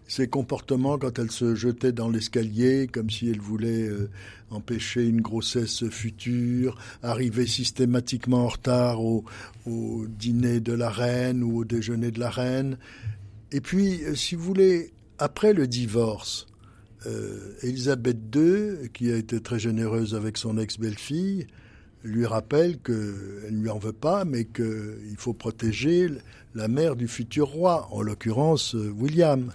[0.06, 3.88] ses comportements quand elle se jetait dans l'escalier comme si elle voulait
[4.50, 9.24] empêcher une grossesse future, arriver systématiquement en retard au,
[9.66, 12.76] au, dîner de la reine ou au déjeuner de la reine.
[13.50, 14.93] Et puis, si vous voulez,
[15.24, 16.46] après le divorce,
[17.06, 21.46] euh, Elisabeth II, qui a été très généreuse avec son ex-belle-fille,
[22.02, 26.10] lui rappelle qu'elle ne lui en veut pas, mais qu'il faut protéger
[26.54, 29.50] la mère du futur roi, en l'occurrence euh, William.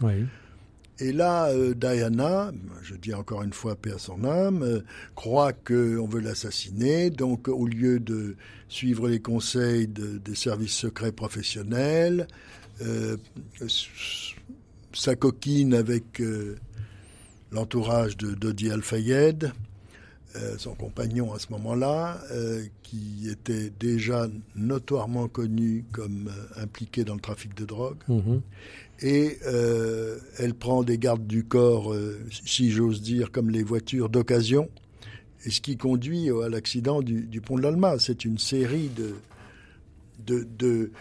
[0.97, 2.51] Et là, euh, Diana,
[2.81, 4.81] je dis encore une fois paix à son âme,
[5.13, 7.11] croit qu'on veut l'assassiner.
[7.11, 8.35] Donc, au lieu de
[8.69, 12.25] suivre les conseils des services secrets professionnels,
[14.99, 16.57] sa coquine avec euh,
[17.51, 19.53] l'entourage de Dodi Al-Fayed,
[20.35, 27.15] euh, son compagnon à ce moment-là, euh, qui était déjà notoirement connu comme impliqué dans
[27.15, 27.97] le trafic de drogue.
[28.09, 28.41] Mhm.
[29.01, 29.39] Et
[30.37, 31.95] elle prend des gardes du corps,
[32.29, 34.67] si j'ose dire, comme les voitures d'occasion,
[35.45, 37.97] et ce qui conduit à l'accident du, pont de l'Alma.
[37.97, 39.15] C'est une série de,
[40.27, 40.91] de, de,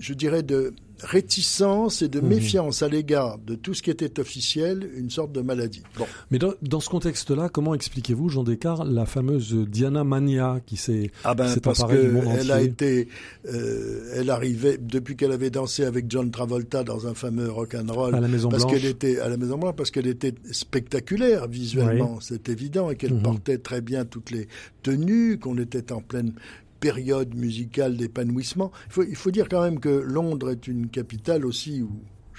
[0.00, 2.28] je dirais, de réticence et de mhm.
[2.28, 5.82] méfiance à l'égard de tout ce qui était officiel, une sorte de maladie.
[5.98, 6.06] Bon.
[6.30, 11.34] Mais dans, ce contexte-là, comment expliquez-vous, Jean Descartes, la fameuse Diana Mania qui s'est ah
[11.34, 13.08] ben, parce qu'elle a été,
[13.46, 17.92] euh, elle arrivait depuis qu'elle avait dansé avec John Travolta dans un fameux rock and
[17.92, 21.48] roll à la Maison parce qu'elle était à la Maison Blanche parce qu'elle était spectaculaire
[21.48, 23.22] visuellement, c'est évident, et qu'elle mhm.
[23.22, 24.48] portait très bien toutes les
[24.82, 26.32] tenues, qu'on était en pleine
[26.80, 28.72] période musicale d'épanouissement.
[28.86, 31.90] Il faut, il faut dire quand même que Londres est une capitale aussi où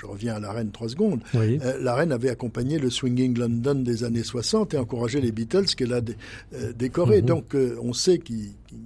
[0.02, 1.22] je reviens à la reine trois secondes.
[1.36, 5.68] Euh, la reine avait accompagné le Swinging London des années 60 et encouragé les Beatles
[5.78, 6.02] qu'elle a
[6.56, 7.22] euh, décoré.
[7.22, 7.28] Mhm.
[7.28, 8.34] Donc euh, on sait que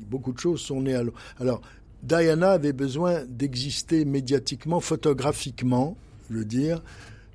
[0.10, 1.04] beaucoup de choses sont nées à
[1.39, 1.62] Alors
[2.04, 5.96] Diana avait besoin d'exister médiatiquement, photographiquement,
[6.30, 6.84] je veux dire,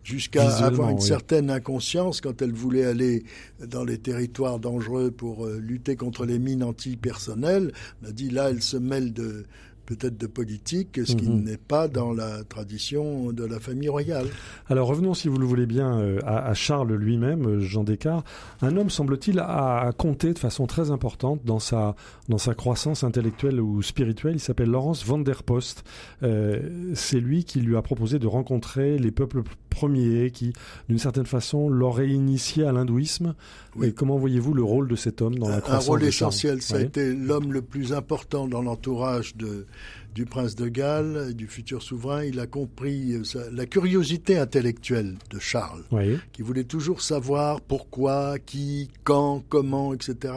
[0.02, 3.24] jusqu'à avoir une certaine inconscience quand elle voulait aller
[3.66, 7.72] dans les territoires dangereux pour euh, lutter contre les mines antipersonnelles.
[8.02, 9.44] On a dit là, elle se mêle de
[9.90, 11.42] peut-être de politique, ce qui mhm.
[11.42, 14.26] n'est pas dans la tradition de la famille royale.
[14.68, 18.24] Alors revenons, si vous le voulez bien, euh, à, Charles lui-même, euh, Jean Descartes.
[18.62, 21.96] Un homme, semble-t-il, a compté de façon très importante dans sa,
[22.28, 24.34] dans sa croissance intellectuelle ou spirituelle.
[24.36, 25.82] Il s'appelle Laurence van der Post.
[26.22, 29.42] Euh, c'est lui qui lui a proposé de rencontrer les peuples
[29.80, 30.52] premiers, qui,
[30.88, 33.34] d'une certaine façon, l'aurait initié à l'hindouisme.
[33.82, 36.60] Et comment voyez-vous le rôle de cet homme dans la croissance Un rôle essentiel.
[36.60, 39.66] Ça a été l'homme le plus important dans l'entourage de
[40.14, 45.38] du prince de Galles, du futur souverain, il a compris euh, la curiosité intellectuelle de
[45.38, 45.84] Charles,
[46.32, 50.34] qui voulait toujours savoir pourquoi, qui, quand, comment, etc.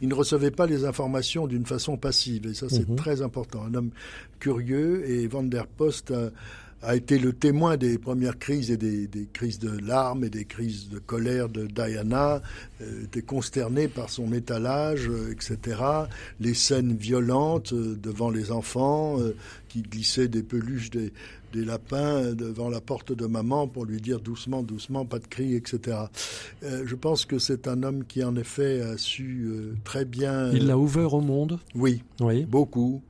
[0.00, 2.96] Il ne, recevait pas les informations d'une façon passive, et ça c'est mhm.
[2.96, 3.62] très important.
[3.64, 3.90] Un homme
[4.40, 6.30] curieux, et Van der Post a
[6.92, 10.98] été le témoin des premières crises et des, crises de larmes et des crises de
[10.98, 12.42] colère de Diana,
[12.82, 15.80] euh, était consterné par son étalage, euh, etc.
[16.40, 19.18] Les scènes violentes euh, devant les enfants
[19.68, 21.12] qui glissaient des peluches des,
[21.54, 25.98] lapins devant la porte de maman pour lui dire doucement, doucement, pas de cris, etc.
[26.62, 29.48] je pense que c'est un homme qui en effet a su
[29.84, 30.50] très bien.
[30.50, 31.60] Il l'a ouvert au monde?
[31.76, 33.02] Oui, oui, beaucoup.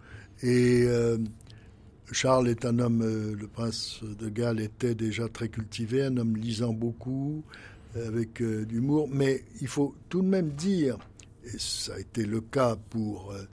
[0.42, 0.86] Et
[2.12, 6.36] Charles est un homme, euh, le prince de Galles était déjà très cultivé, un homme
[6.36, 7.42] lisant beaucoup,
[7.94, 8.66] avec euh,
[9.10, 10.98] mais il faut tout de même dire,
[11.44, 13.44] et ça a été le cas pour euh,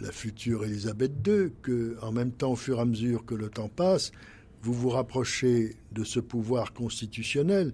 [0.00, 3.48] la future Élisabeth II, que en même temps, au fur et à mesure que le
[3.48, 4.12] temps passe,
[4.62, 7.72] vous vous rapprochez de ce pouvoir constitutionnel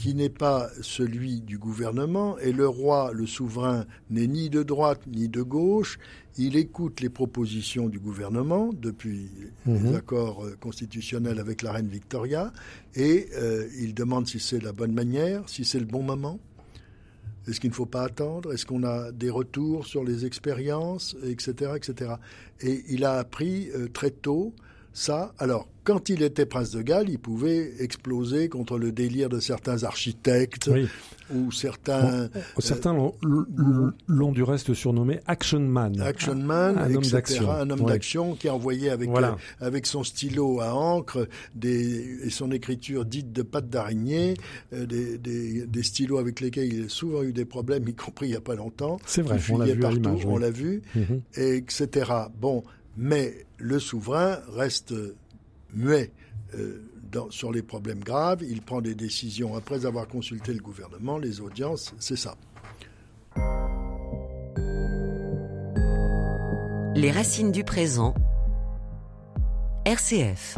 [0.00, 5.02] qui n'est pas celui du gouvernement, et le roi, le souverain, n'est ni de droite
[5.06, 5.98] ni de gauche,
[6.38, 9.28] il écoute les propositions du gouvernement depuis
[9.66, 9.94] les mhm.
[9.94, 12.50] accords euh, constitutionnels avec la reine Victoria,
[12.94, 16.40] et euh, il demande si c'est la bonne manière, si c'est le bon moment.
[17.46, 18.54] Est-ce qu'il ne faut pas attendre?
[18.54, 22.12] Est-ce qu'on a des retours sur les expériences, etc., etc.
[22.62, 24.54] Et il a appris euh, très tôt
[24.92, 25.32] ça.
[25.38, 29.82] Alors, quand il était prince de Galles, il pouvait exploser contre le délire de certains
[29.82, 30.70] architectes
[31.34, 32.28] ou certains.
[32.58, 32.94] certains
[34.06, 36.00] l'ont du reste surnommé Action Man.
[36.00, 37.50] Action Man, un, homme d'action.
[37.50, 42.50] Un homme d'action qui envoyait avec, euh, avec son stylo à encre des, et son
[42.50, 44.34] écriture dite de patte d'araignée,
[44.72, 48.30] euh, des, des, stylos avec lesquels il a souvent eu des problèmes, y compris il
[48.30, 48.98] n'y a pas longtemps.
[49.06, 51.22] C'est vrai, on l'a vu partout, On l'a vu, mhm.
[51.36, 52.12] etc.
[52.38, 52.62] Bon,
[52.96, 54.94] mais le souverain reste
[55.72, 56.10] muet.
[56.54, 56.82] Euh,
[57.30, 61.92] sur les problèmes graves, il prend des décisions après avoir consulté le gouvernement, les audiences,
[61.98, 62.36] c'est ça.
[66.94, 68.14] Les racines du présent.
[69.84, 70.56] RCF.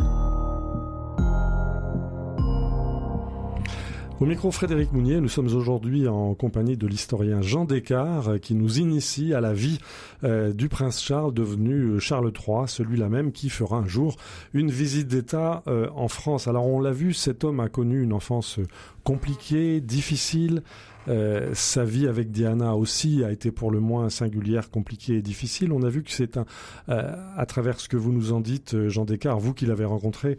[4.23, 8.55] Au micro Frédéric Mounier, nous sommes aujourd'hui en compagnie de l'historien Jean Descartes euh, qui
[8.55, 9.81] nous initie à la vie
[10.23, 14.17] euh, du prince Charles devenu euh, Charles III, celui-là même qui fera un jour
[14.55, 16.47] une visite d'État en France.
[16.47, 18.61] Alors on l'a vu, cet homme a connu une enfance
[19.03, 20.63] compliquée, difficile,
[21.09, 25.73] euh, sa vie avec Diana aussi a été pour le moins singulière, compliquée et difficile.
[25.73, 26.45] On a vu que c'est un,
[26.89, 29.85] euh, à travers ce que vous nous en dites, euh, Jean Descartes, vous qui l'avez
[29.85, 30.37] rencontré,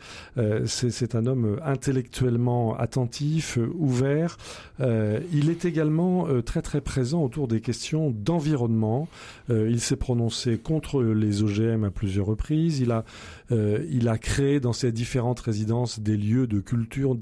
[0.65, 4.37] c'est un homme intellectuellement attentif, ouvert.
[4.79, 9.07] il est également très très présent autour des questions d'environnement.
[9.49, 12.79] il s'est prononcé contre les OGM à plusieurs reprises.
[12.79, 13.03] Il a,
[13.51, 17.15] il a créé dans ses différentes résidences des lieux de culture,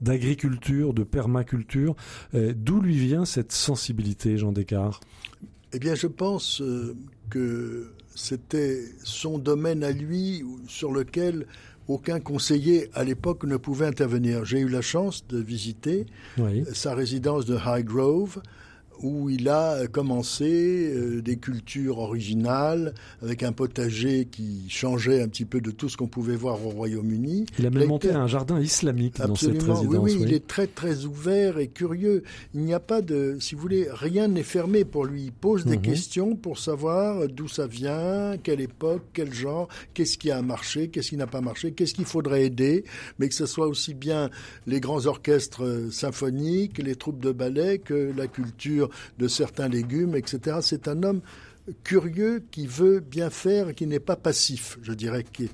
[0.00, 1.94] d'agriculture, de permaculture,
[2.32, 5.02] d'où lui vient cette sensibilité, Jean Descartes?
[5.72, 6.96] Eh bien, je pense euh,
[7.28, 11.46] que c'était son domaine à lui sur lequel
[11.88, 14.44] aucun conseiller à l'époque ne pouvait intervenir.
[14.44, 16.06] J'ai eu la chance de visiter
[16.72, 18.40] sa résidence de Highgrove
[19.02, 25.44] où il a commencé euh, des cultures originales avec un potager qui changeait un petit
[25.44, 27.46] peu de tout ce qu'on pouvait voir au Royaume-Uni.
[27.58, 29.84] Il a même monté un jardin islamique dans cette résidence.
[29.86, 32.22] Oui, oui, il est très très ouvert et curieux.
[32.54, 35.24] Il n'y a pas de, si vous voulez, rien n'est fermé pour lui.
[35.24, 35.82] Il pose des mhm.
[35.82, 41.10] questions pour savoir d'où ça vient, quelle époque, quel genre, qu'est-ce qui a marché, qu'est-ce
[41.10, 42.84] qui n'a pas marché, qu'est-ce qu'il faudrait aider,
[43.18, 44.30] mais que ce soit aussi bien
[44.66, 48.85] les grands orchestres euh, symphoniques, les troupes de ballet que la culture
[49.18, 50.58] de certains légumes, etc.
[50.62, 51.20] C'est un homme
[51.82, 54.78] curieux qui veut bien faire qui n'est pas passif.
[54.82, 55.44] Je dirais que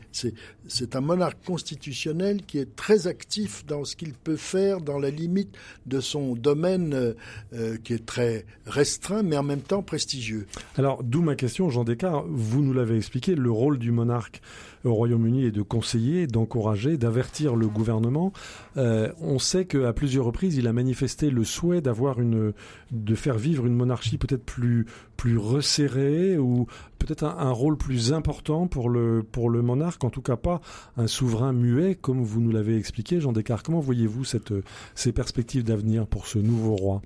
[0.68, 5.10] c'est un monarque constitutionnel qui est très actif dans ce qu'il peut faire dans la
[5.10, 5.54] limite
[5.86, 7.14] de son domaine euh,
[7.54, 10.46] euh, qui est très restreint mais en même temps prestigieux.
[10.76, 14.42] Alors d'où ma question Jean Descartes, vous nous l'avez expliqué, le rôle du monarque
[14.84, 18.32] au Royaume-Uni est de conseiller, d'encourager, d'avertir le gouvernement.
[18.76, 22.52] Euh, on sait qu'à plusieurs reprises, il a manifesté le souhait d'avoir une,
[22.90, 26.66] de faire vivre une monarchie peut-être plus, plus resserrée ou
[26.98, 30.60] peut-être un, rôle plus important pour le, pour le monarque, en tout cas pas
[30.96, 33.66] un souverain muet, comme vous nous l'avez expliqué, Jean Descartes.
[33.66, 34.54] Comment voyez-vous cette,
[34.94, 37.02] ces perspectives d'avenir pour ce nouveau roi?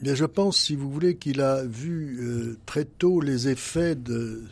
[0.00, 4.42] Bien, je pense, si vous voulez, qu'il a vu euh, très tôt les effets de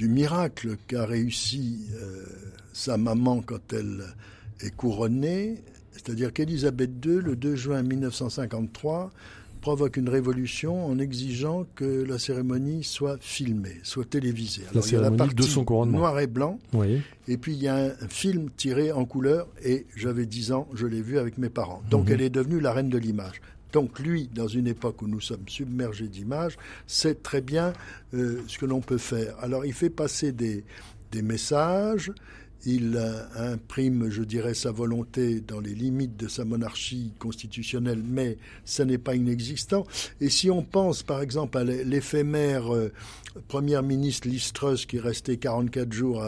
[0.00, 2.24] du miracle qu'a réussi euh,
[2.72, 4.02] sa maman quand elle
[4.62, 5.56] est couronnée,
[5.92, 9.10] c'est-à-dire qu'Élisabeth II, le 2 juin 1953,
[9.60, 14.62] provoque une révolution en exigeant que la cérémonie soit filmée, soit télévisée.
[14.70, 15.98] Alors, il y a la partie de son couronnement.
[15.98, 16.58] noir et blanc,
[17.28, 20.86] et puis il y a un film tiré en couleur, et j'avais 10 ans, je
[20.86, 21.82] l'ai vu avec mes parents.
[21.90, 22.14] Donc mhm.
[22.14, 23.42] elle est devenue la reine de l'image.
[23.72, 26.56] Donc lui, dans une époque où nous sommes submergés d'images,
[26.86, 27.72] sait très bien
[28.14, 29.34] euh, ce que l'on peut faire.
[29.40, 30.64] Alors il fait passer des,
[31.12, 32.12] des messages,
[32.66, 33.00] il
[33.36, 38.98] imprime, je dirais, sa volonté dans les limites de sa monarchie constitutionnelle, mais ça n'est
[38.98, 39.86] pas inexistant.
[40.20, 42.92] Et si on pense, par exemple, à l'éphémère euh,
[43.48, 46.24] première ministre Liz Truss, qui restait 44 jours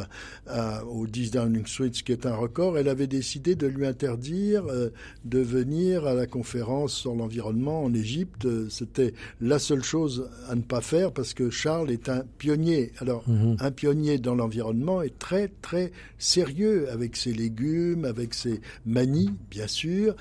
[0.88, 4.64] au 10 Downing Street, ce qui est un record, elle avait décidé de lui interdire
[4.68, 4.90] euh,
[5.24, 8.46] de venir à la conférence sur l'environnement en Égypte.
[8.70, 12.92] C'était la seule chose à ne pas faire parce que Charles est un pionnier.
[12.98, 13.56] Alors, mhm.
[13.58, 15.92] un pionnier dans l'environnement est très, très
[16.22, 20.14] sérieux avec ses légumes, avec ses manies, bien sûr.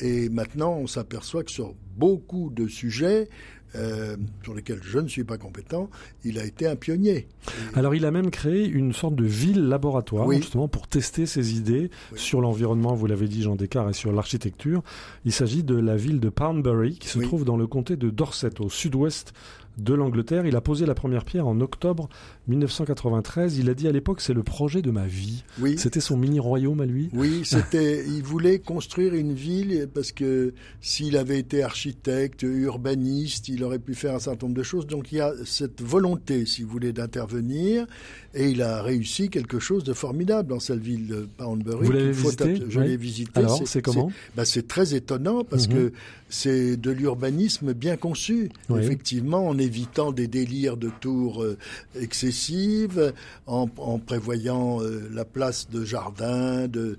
[0.00, 3.28] Et maintenant, on s'aperçoit que sur beaucoup de sujets,
[3.74, 5.90] euh, sur lesquels je ne suis pas compétent,
[6.24, 7.28] il a été un pionnier.
[7.74, 11.90] Alors il a même créé une sorte de ville laboratoire justement pour tester ses idées
[12.14, 14.82] sur l'environnement, vous l'avez dit Jean Descartes, et sur l'architecture.
[15.26, 18.60] Il s'agit de la ville de Poundbury qui se trouve dans le comté de Dorset
[18.60, 19.34] au sud-ouest
[19.78, 20.46] de l'Angleterre.
[20.46, 22.08] Il a posé la première pierre en octobre
[22.48, 23.58] 1993.
[23.58, 25.44] Il a dit à l'époque, c'est le projet de ma vie.
[25.60, 25.76] Oui.
[25.78, 27.08] C'était son mini royaume à lui.
[27.12, 28.04] Oui, c'était.
[28.06, 33.94] il voulait construire une ville parce que s'il avait été architecte, urbaniste, il aurait pu
[33.94, 34.86] faire un certain nombre de choses.
[34.86, 37.86] Donc il y a cette volonté, si vous voulez, d'intervenir.
[38.34, 41.86] Et il a réussi quelque chose de formidable dans cette ville de Poundbury.
[41.86, 43.30] Vous l'avez visité Je l'ai visité.
[43.34, 45.74] Alors, c'est comment bah, C'est très étonnant parce mhm.
[45.74, 45.92] que
[46.28, 48.50] c'est de l'urbanisme bien conçu.
[48.76, 51.58] Effectivement, en évitant des délires de tours euh,
[51.94, 53.12] excessives,
[53.46, 56.96] en, prévoyant euh, la place de jardins, de,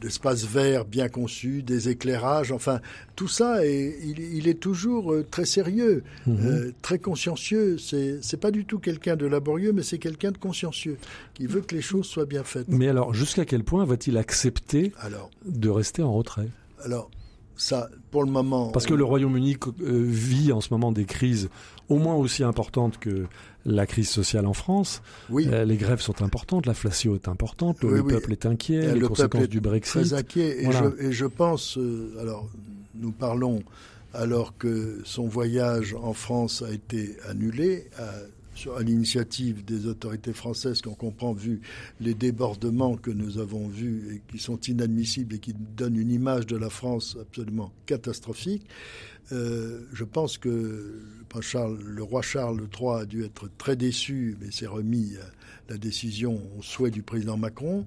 [0.00, 2.52] d'espaces verts bien conçus, des éclairages.
[2.52, 2.80] Enfin,
[3.16, 6.72] tout ça, est, il, est toujours euh, très sérieux, mhm.
[6.80, 7.76] très consciencieux.
[7.78, 10.96] C'est c'est pas du tout quelqu'un de laborieux, mais c'est quelqu'un de consciencieux
[11.34, 12.68] qui veut que les choses soient bien faites.
[12.68, 14.92] Mais alors, jusqu'à quel point va-t-il accepter
[15.44, 16.48] de rester en retrait?
[16.84, 17.10] Alors,
[17.56, 18.70] ça, pour le moment.
[18.70, 21.48] Parce que le Royaume-Uni vit en ce moment des crises
[21.88, 23.26] au moins aussi importantes que
[23.66, 25.02] la crise sociale en France.
[25.30, 25.48] Oui.
[25.50, 29.60] Euh, les grèves sont importantes, l'inflation est importante, le, peuple est inquiet, les conséquences du
[29.60, 30.02] Brexit.
[30.02, 30.64] Très inquiet.
[30.64, 32.48] Et, je, et je, pense, euh, alors
[32.94, 33.62] nous parlons
[34.12, 37.88] alors que son voyage en France a été annulé.
[37.98, 38.04] À,
[38.76, 41.60] à l'initiative des autorités françaises qu'on comprend vu
[42.00, 46.46] les débordements que nous avons vus et qui sont inadmissibles et qui donnent une image
[46.46, 48.66] de la France absolument catastrophique.
[49.32, 51.02] Euh, je pense que
[51.86, 55.14] le roi Charles III a dû être très déçu, mais s'est remis
[55.68, 57.86] la décision au souhait du président Macron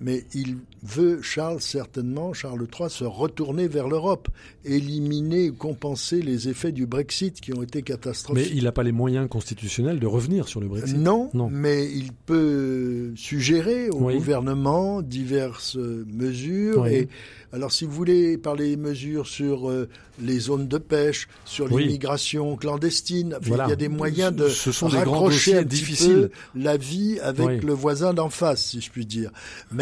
[0.00, 4.28] mais il veut, Charles, certainement, Charles III, se retourner vers l'Europe,
[4.64, 8.50] éliminer ou compenser les effets du Brexit qui ont été catastrophiques.
[8.50, 10.96] Mais il n'a pas les moyens constitutionnels de revenir sur le Brexit.
[10.96, 16.86] Non, mais il peut suggérer au gouvernement diverses mesures.
[16.86, 17.08] Et
[17.52, 19.88] alors, si vous voulez parler des mesures sur euh,
[20.20, 24.88] les zones de pêche, sur l'immigration clandestine, il y a des moyens de Ce sont
[24.88, 26.30] rapprocher un difficiles.
[26.56, 29.30] la vie avec le voisin d'en face, si je puis dire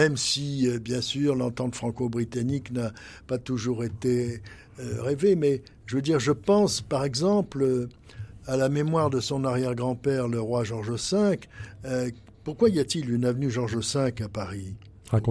[0.02, 2.92] même si, euh, bien sûr, l'entente franco-britannique n'a
[3.28, 4.42] pas toujours été
[4.80, 5.36] euh, rêvée.
[5.36, 7.88] Mais je veux dire, je pense, par exemple, euh,
[8.48, 11.38] à la mémoire de son arrière-grand-père, le roi George V.
[12.42, 14.74] pourquoi y a-t-il une avenue George V à Paris?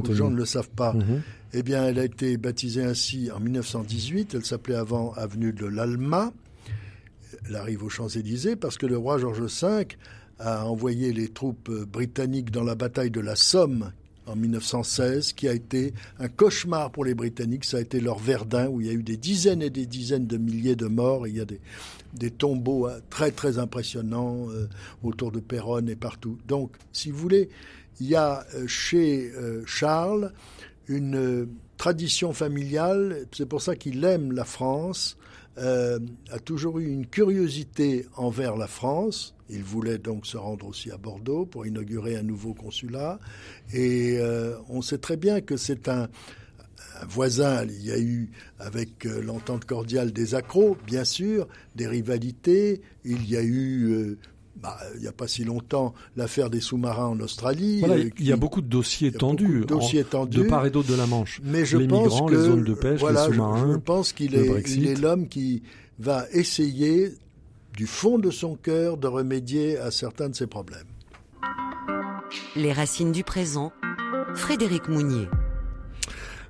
[0.08, 0.94] Les gens ne le savent pas.
[0.94, 1.22] Mhm.
[1.54, 4.36] Eh bien, elle a été baptisée ainsi en 1918.
[4.36, 6.32] Elle s'appelait avant avenue de l'Alma.
[7.46, 9.88] Elle arrive aux Champs-Élysées parce que le roi George V
[10.40, 13.92] a envoyé les troupes britanniques dans la bataille de la Somme,
[14.28, 17.66] en 1916, qui a été un cauchemar pour les Britanniques.
[17.66, 20.28] Ça a été leur Verdun, où il y a eu des dizaines et des dizaines
[20.28, 21.28] de milliers de morts.
[21.28, 21.60] il y a des,
[22.14, 24.68] des tombeaux hein, très très impressionnants euh,
[25.04, 26.38] autour de Péronne et partout.
[26.48, 27.50] Donc, si vous voulez,
[28.00, 30.34] il y a euh, chez euh, Charles
[30.88, 31.48] une
[31.82, 33.26] tradition familiale.
[33.32, 35.18] C'est pour ça qu'il aime la France.
[35.58, 39.34] a toujours eu une curiosité envers la France.
[39.50, 43.20] Il voulait donc se rendre aussi à Bordeaux pour inaugurer un nouveau consulat.
[43.74, 46.08] Et euh, on sait très bien que c'est un,
[47.08, 47.64] voisin.
[47.66, 48.30] Il y a eu,
[48.60, 52.82] avec euh, l'entente cordiale des accros, bien sûr, des rivalités.
[53.06, 54.20] Il y a eu euh,
[54.62, 57.84] bah, il n'y a pas si longtemps l'affaire des sous-marins en Australie.
[58.20, 61.42] il y a beaucoup de dossiers tendus, dossiers de part et d'autre de la Manche.
[61.44, 63.74] Mais je les pense migrants, que, les zones de pêche, les sous-marins.
[63.74, 65.64] Je, pense qu'il est l'homme qui
[66.00, 67.14] va essayer
[67.76, 70.88] du fond de son cœur de remédier à certains de ses problèmes.
[72.56, 73.72] Les racines du présent,
[74.36, 75.28] Frédéric Mounier.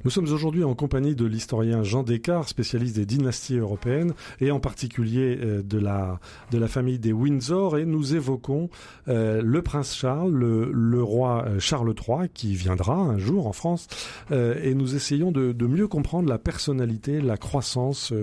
[0.04, 4.60] Nous sommes aujourd'hui en compagnie de l'historien Jean Descartes, spécialiste des dynasties européennes et en
[4.60, 8.70] particulier euh, de la, de la famille des Windsor et nous évoquons
[9.08, 13.88] euh, le prince Charles, le, roi euh, Charles III qui viendra un jour en France
[14.32, 18.14] et nous essayons de, de, mieux comprendre la personnalité, la croissance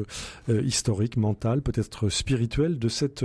[0.48, 3.24] historique, mentale, peut-être spirituelle de cette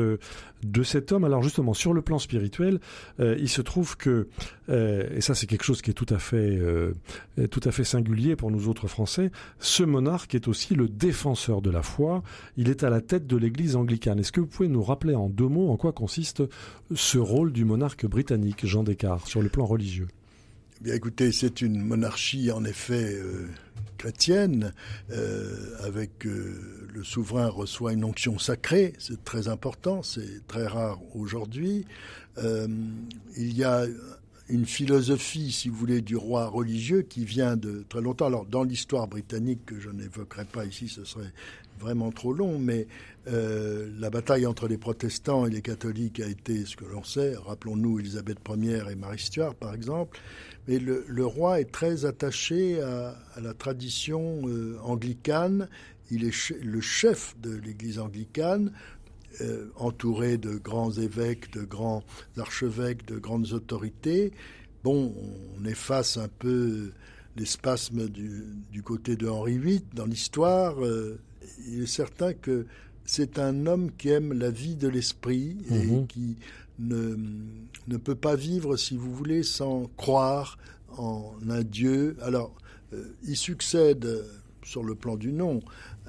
[0.66, 1.24] de cet homme.
[1.24, 2.80] Alors justement, sur le plan spirituel,
[3.20, 4.28] euh, il se trouve que,
[4.70, 6.93] euh, et ça c'est quelque chose qui est tout à fait, euh,
[7.51, 11.70] tout à fait singulier pour nous autres Français, ce monarque est aussi le défenseur de
[11.70, 12.24] la foi.
[12.57, 14.20] Il est à la tête de l'Église anglicane.
[14.20, 16.43] Est-ce que vous pouvez nous rappeler en deux mots en quoi consiste
[16.93, 20.07] ce rôle du monarque britannique, Jean Descartes, sur le plan religieux?
[20.82, 23.18] Eh Bien écoutez, c'est une monarchie en effet
[23.97, 24.74] chrétienne,
[25.80, 26.28] avec
[26.93, 31.85] le souverain reçoit une onction sacrée, c'est très important, c'est très rare aujourd'hui.
[32.37, 32.67] Euh,
[33.35, 33.85] il y a
[34.49, 38.27] une philosophie, si vous voulez, du roi religieux qui vient de très longtemps.
[38.27, 41.31] Alors, dans l'histoire britannique, que je n'évoquerai pas ici, ce serait
[41.79, 42.87] vraiment trop long, mais
[43.25, 47.35] la bataille entre les protestants et les catholiques a été ce que l'on sait.
[47.35, 50.19] Rappelons-nous Élisabeth Ier et Marie Stuart, par exemple.
[50.67, 55.67] Mais le, roi est très attaché à, la tradition euh, anglicane.
[56.11, 58.71] Il est le chef de l'Église anglicane,
[59.41, 62.03] euh, entouré de grands évêques, de grands
[62.37, 64.31] archevêques, de grandes autorités.
[64.83, 65.15] Bon,
[65.57, 66.91] on efface un peu
[67.35, 70.83] les spasmes du, côté de Henri VIII dans l'histoire.
[70.83, 71.19] Euh,
[71.67, 72.67] il est certain que
[73.05, 76.05] c'est un homme qui aime la vie de l'esprit et mhm.
[76.05, 76.35] qui
[76.77, 77.17] ne,
[77.87, 80.59] ne peut pas vivre, si vous voulez, sans croire
[80.97, 82.17] en un Dieu.
[82.21, 82.53] Alors,
[82.93, 84.23] euh, il succède,
[84.63, 85.61] sur le plan du nom,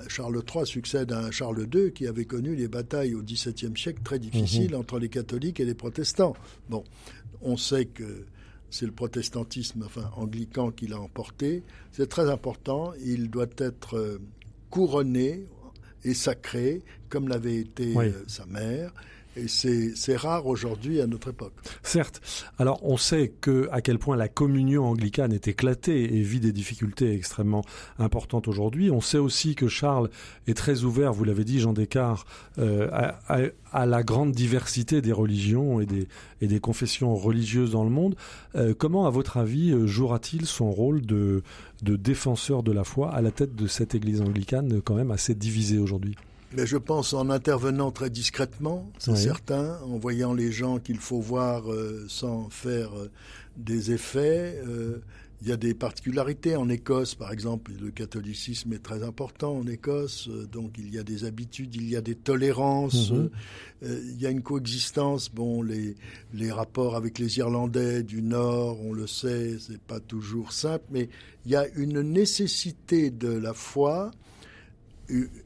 [0.09, 4.01] Charles III succède à un Charles II qui avait connu les batailles au XVIIe siècle
[4.03, 4.80] très difficiles mhm.
[4.80, 6.34] entre les catholiques et les protestants.
[6.68, 6.84] Bon,
[7.42, 8.24] on sait que
[8.70, 11.62] c'est le protestantisme, enfin anglican, qui l'a emporté.
[11.92, 12.92] C'est très important.
[13.05, 14.18] Il doit être euh,
[14.70, 15.47] couronné
[16.03, 17.95] et sacrée, comme l'avait été
[18.26, 18.92] sa mère.
[19.37, 21.55] Et c'est rare aujourd'hui à notre époque.
[21.82, 22.20] Certes.
[22.59, 26.53] Alors on sait que à quel point la communion anglicane est éclatée et vit des
[26.53, 27.64] difficultés extrêmement
[27.99, 28.91] importantes aujourd'hui.
[28.91, 30.11] On sait aussi que Charles
[30.47, 32.26] est très ouvert, vous l'avez dit Jean Descartes,
[32.59, 36.07] euh, à, la grande diversité des religions et des,
[36.41, 38.14] et des confessions religieuses dans le monde.
[38.55, 41.43] Euh, comment, à votre avis, euh, jouera-t-il son rôle de,
[41.82, 45.35] de défenseur de la foi à la tête de cette Église anglicane quand même assez
[45.35, 46.14] divisée aujourd'hui?
[46.57, 51.21] Mais je pense en intervenant très discrètement, c'est certain, en voyant les gens qu'il faut
[51.21, 53.11] voir euh, sans faire euh,
[53.57, 54.61] des effets.
[54.67, 54.99] Euh,
[55.43, 59.67] il y a des particularités en Écosse, par exemple, le catholicisme est très important en
[59.67, 63.29] Écosse, donc il y a des habitudes, il y a des tolérances, mhm.
[63.83, 65.31] il y a une coexistence.
[65.31, 65.97] Bon, les,
[66.33, 71.11] les rapports avec les Irlandais du Nord, on le sait, c'est pas toujours simple, mais
[71.45, 74.13] il y a une nécessité de la foi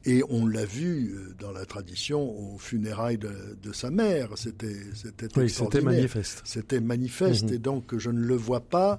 [0.04, 4.30] et on l'a vu euh, dans la tradition aux funérailles de, sa mère.
[4.36, 6.42] C'était c'était manifeste.
[6.44, 7.54] C'était manifeste mhm.
[7.54, 8.98] et donc je ne le vois pas.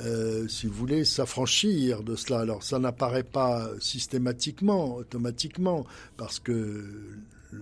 [0.00, 2.40] Euh, si vous voulez, s'affranchir de cela.
[2.40, 5.86] Alors, ça n'apparaît pas systématiquement, automatiquement,
[6.16, 6.84] parce que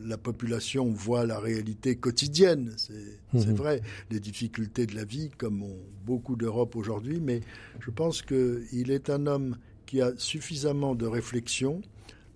[0.06, 2.72] la population voit la réalité quotidienne.
[2.76, 2.92] C'est
[3.34, 3.54] mhm.
[3.54, 7.40] vrai, les difficultés de la vie, comme ont beaucoup d'Europe aujourd'hui, mais
[7.80, 11.82] je pense qu'il est un homme qui a suffisamment de réflexion,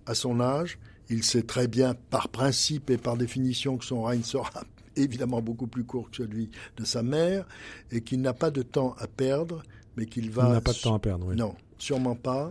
[0.07, 0.79] à son âge.
[1.09, 4.49] Il sait très bien, par principe et par définition, que son règne sera
[4.95, 7.45] évidemment beaucoup plus court que celui de sa mère,
[7.91, 9.63] et qu'il n'a pas de temps à perdre,
[9.95, 10.47] mais qu'il va...
[10.47, 11.35] Il n'a pas de temps à perdre, oui.
[11.35, 12.49] Non, sûrement pas.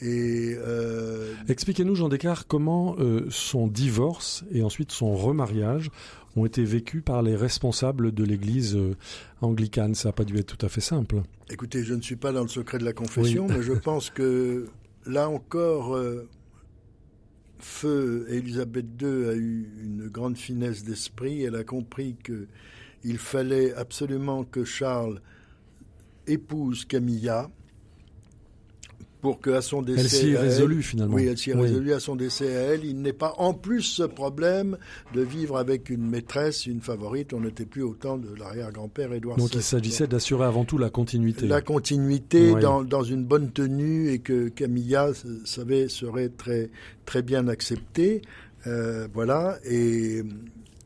[0.00, 1.34] Et euh...
[1.48, 5.90] Expliquez-nous, Jean Descartes, comment euh, son divorce et ensuite son remariage
[6.36, 8.96] ont été vécus par les responsables de l'Église euh,
[9.42, 9.94] anglicane.
[9.94, 11.22] Ça n'a pas dû être tout à fait simple.
[11.50, 14.68] Écoutez, je ne suis pas dans le secret de la confession, mais je pense que
[15.04, 15.96] là encore,
[17.60, 21.42] Feu Élisabeth II a eu une grande finesse d'esprit.
[21.42, 25.20] Elle a compris qu'il fallait absolument que Charles
[26.26, 27.50] épouse Camilla
[29.20, 30.00] pour qu'à son décès.
[30.00, 31.14] Elle s'y est résolue finalement.
[31.14, 32.84] Oui, elle s'y est résolue à son décès à elle.
[32.84, 34.78] Il n'est pas en plus ce problème
[35.14, 37.32] de vivre avec une maîtresse, une favorite.
[37.32, 40.90] On n'était plus au temps de l'arrière-grand-père Édouard Donc il s'agissait d'assurer avant tout la
[40.90, 41.46] continuité.
[41.46, 45.10] La continuité dans, dans, une bonne tenue et que Camilla
[45.44, 46.70] savait serait très,
[47.04, 48.22] très bien acceptée.
[48.66, 49.58] Euh, voilà.
[49.64, 50.22] Et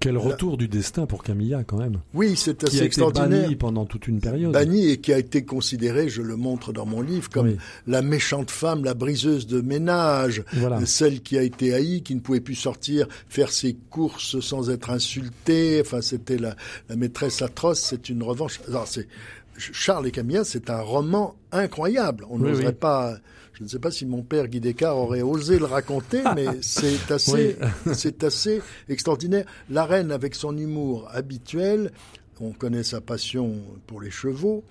[0.05, 2.01] quel retour du destin pour Camilla quand même.
[2.13, 3.27] Oui, c'est assez qui a extraordinaire.
[3.27, 4.53] Été banni pendant toute une période.
[4.53, 8.51] Banni et qui a été considérée, je le montre dans mon livre, comme la méchante
[8.51, 10.45] femme, la briseuse de ménage,
[10.85, 14.91] celle qui a été haïe, qui ne pouvait plus sortir, faire ses courses sans être
[14.91, 15.81] insultée.
[15.81, 16.55] Enfin, c'était la,
[16.91, 17.81] la maîtresse atroce.
[17.81, 18.61] C'est une revanche.
[18.69, 19.09] Alors, c'est
[19.57, 22.27] Charles et Camilla, c'est un roman incroyable.
[22.29, 23.17] On n'oserait pas.
[23.55, 27.11] Je ne sais pas si mon père Guy Descartes aurait osé le raconter, mais c'est
[27.11, 27.57] assez,
[27.95, 29.47] c'est assez extraordinaire.
[29.71, 31.93] La reine, avec son humour habituel,
[32.41, 34.65] on connaît sa passion pour les chevaux,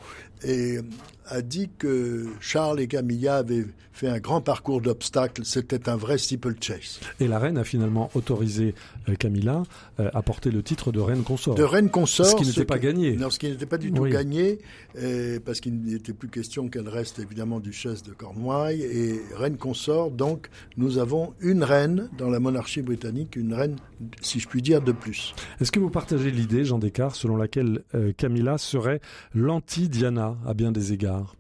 [0.44, 0.80] et
[1.28, 5.46] a dit que Charles et Camilla avaient fait un grand parcours d'obstacles.
[5.46, 7.00] C'était un vrai steeplechase.
[7.20, 8.74] Et la reine a finalement autorisé
[9.08, 9.64] euh, Camilla
[10.00, 11.56] euh, à porter le titre de reine consort.
[11.56, 12.26] De reine consort.
[12.26, 13.16] Ce qui n'était pas gagné.
[13.16, 14.60] Non, ce qui n'était pas du tout gagné,
[14.98, 20.10] euh, parce qu'il n'était plus question qu'elle reste évidemment duchesse de Cornouailles et reine consort.
[20.10, 23.76] Donc, nous avons une reine dans la monarchie britannique, une reine,
[24.22, 25.36] si je puis dire, de plus.
[25.62, 27.84] Est-ce que vous partagez l'idée, Jean Descartes, selon laquelle
[28.18, 29.02] Camilla serait
[29.36, 30.33] l'anti-Diana?
[30.46, 31.36] À bien des égards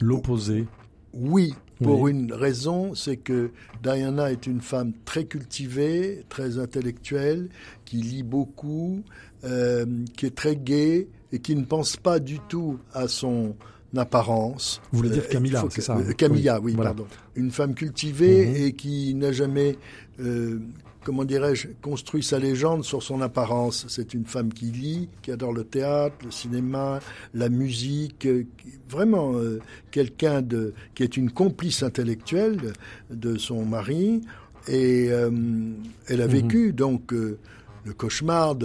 [0.00, 0.66] L'opposé
[1.14, 3.50] Oui, pour une raison, c'est que
[3.82, 7.48] Diana est une femme très cultivée, très intellectuelle,
[7.84, 9.02] qui lit beaucoup,
[9.44, 9.84] euh,
[10.16, 13.54] qui est très gaie et qui ne pense pas du tout à son
[13.96, 14.80] apparence.
[14.92, 17.06] Vous voulez dire euh, Camilla, c'est ça hein Camilla, oui, pardon.
[17.34, 18.56] Une femme cultivée mhm.
[18.56, 19.76] et qui n'a jamais
[20.20, 20.60] euh,
[21.06, 23.86] comment dirais-je, construit sa légende sur son apparence.
[23.88, 26.98] C'est une femme qui lit, qui adore le théâtre, le cinéma,
[27.32, 28.44] la musique, euh,
[28.90, 29.60] vraiment euh,
[29.92, 32.72] quelqu'un de qui est une complice intellectuelle
[33.08, 34.22] de, son mari.
[34.66, 35.30] Et euh,
[36.08, 36.32] elle a mhm.
[36.32, 38.56] vécu donc le cauchemar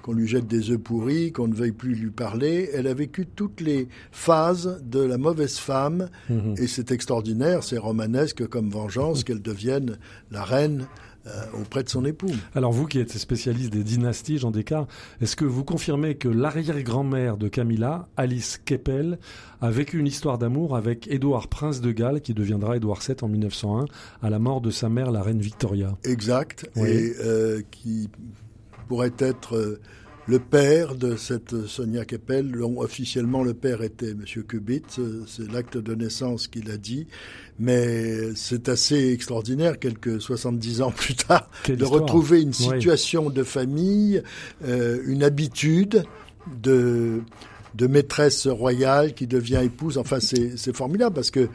[0.00, 2.70] qu'on lui jette des œufs pourris, qu'on ne veuille plus lui parler.
[2.72, 6.54] Elle a vécu toutes les phases de la mauvaise femme, mhm.
[6.56, 9.98] et c'est extraordinaire, c'est romanesque comme vengeance qu'elle devienne
[10.30, 10.86] la reine
[11.58, 12.32] auprès de son époux.
[12.54, 17.36] Alors vous qui êtes spécialiste des dynasties, Jean Descartes, est-ce que vous confirmez que l'arrière-grand-mère
[17.36, 19.18] de Camilla, Alice Keppel,
[19.60, 23.28] a vécu une histoire d'amour avec Édouard, prince de Galles, qui deviendra Édouard VII en
[23.28, 23.84] 1901,
[24.22, 25.96] à la mort de sa mère, la reine Victoria?
[26.04, 28.08] Exact, et euh, qui
[28.88, 29.56] pourrait être...
[29.56, 29.80] Euh,
[30.26, 34.82] le père de cette Sonia Keppel, dont officiellement le père était Monsieur Kubit,
[35.26, 37.06] c'est l'acte de naissance qu'il a dit,
[37.58, 44.22] mais c'est assez extraordinaire, quelques 70 ans plus tard, de retrouver une situation de famille,
[44.64, 46.04] euh, une habitude
[46.62, 47.22] de,
[47.74, 49.98] de maîtresse royale qui devient épouse.
[49.98, 51.48] Enfin, c'est formidable parce que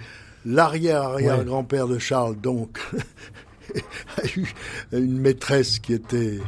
[0.46, 2.80] l'arrière-arrière-grand-père de Charles, donc,
[4.18, 4.54] a eu
[4.92, 6.40] une maîtresse qui était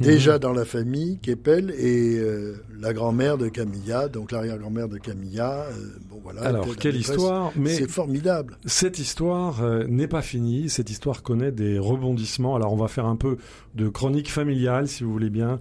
[0.00, 5.66] déjà dans la famille, Keppel, et euh, la grand-mère de Camilla, donc l'arrière-grand-mère de Camilla.
[5.70, 6.42] Euh, bon, voilà.
[6.42, 8.56] Alors, quelle histoire mais C'est formidable.
[8.64, 10.70] Cette histoire euh, n'est pas finie.
[10.70, 12.56] Cette histoire connaît des rebondissements.
[12.56, 13.36] Alors, on va faire un peu
[13.74, 15.60] de chronique familiale, si vous voulez bien,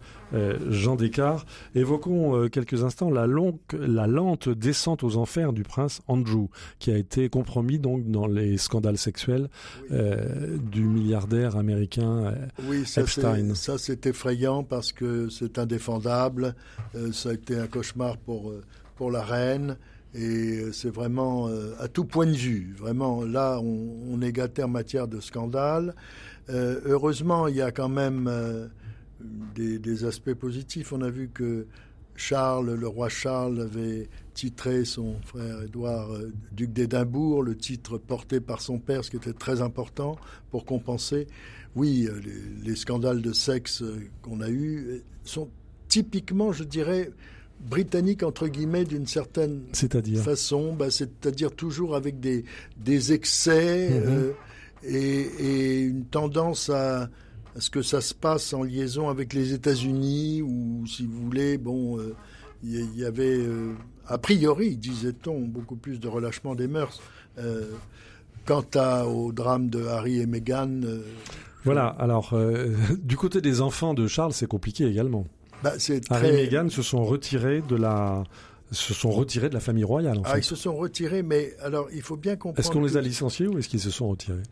[0.70, 1.48] Jean Descartes.
[1.76, 6.48] Évoquons quelques instants la, longue, la lente descente aux enfers du prince Andrew,
[6.80, 9.50] qui a été compromis donc dans les scandales sexuels
[9.90, 12.34] du milliardaire américain
[12.68, 13.54] oui, ça Epstein.
[13.56, 16.56] Ça, c'est effrayant parce que c'est indéfendable
[17.14, 18.64] ça a été un cauchemar pour, euh,
[18.96, 19.78] pour la reine.
[20.14, 22.74] Et euh, c'est vraiment euh, à tout point de vue.
[22.78, 25.96] Vraiment, là, on, est gâté en matière de scandale.
[26.50, 28.30] heureusement, il y a quand même
[29.56, 30.92] des, aspects positifs.
[30.92, 31.68] On a vu que
[32.16, 36.10] Charles, le roi Charles, avait titré son frère Édouard
[36.52, 40.18] duc d'Édimbourg, le titre porté par son père, ce qui était très important
[40.50, 41.28] pour compenser.
[41.76, 43.84] Oui, les, les scandales de sexe
[44.22, 45.50] qu'on a eus sont
[45.90, 47.12] typiquement, je dirais,
[47.60, 49.64] britannique entre guillemets d'une certaine
[50.24, 52.46] façon, bah, c'est-à-dire toujours avec des,
[52.78, 54.04] des excès mhm.
[54.08, 54.32] euh,
[54.84, 57.10] et, une tendance à,
[57.58, 62.00] ce que ça se passe en liaison avec les États-Unis ou si vous voulez, bon,
[62.00, 62.16] euh,
[62.64, 63.74] il y, avait euh,
[64.08, 67.02] a priori, disait-on, beaucoup plus de relâchement des mœurs.
[68.46, 70.82] quant à, au drame de Harry et Meghan.
[71.66, 72.38] voilà, alors
[73.04, 75.26] du côté des enfants de Charles, c'est compliqué également.
[75.64, 75.74] Bah,
[76.10, 78.24] Harry et Meghan se sont retirés de la
[78.72, 80.20] se sont retirés de la famille royale.
[80.20, 82.60] En ah, ils se sont retirés, mais alors il faut bien comprendre.
[82.60, 84.44] Est-ce qu'on les a licenciés ou est-ce qu'ils se sont retirés?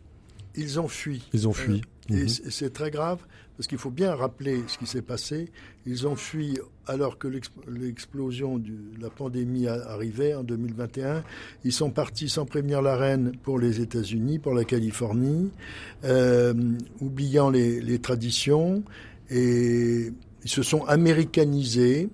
[0.56, 1.22] Ils ont fui.
[1.32, 1.82] Ils ont fui.
[2.10, 2.28] Euh, et mhm.
[2.28, 3.20] c'est très grave
[3.56, 5.50] parce qu'il faut bien rappeler ce qui s'est passé.
[5.84, 7.28] Ils ont fui alors que
[7.68, 11.22] l'explosion de la pandémie arrivait en 2021.
[11.64, 15.50] Ils sont partis sans prévenir la reine pour les États-Unis, pour la Californie,
[16.04, 16.54] euh,
[17.00, 18.84] oubliant les, les traditions
[19.30, 20.12] et
[20.44, 22.08] ils se sont américanisés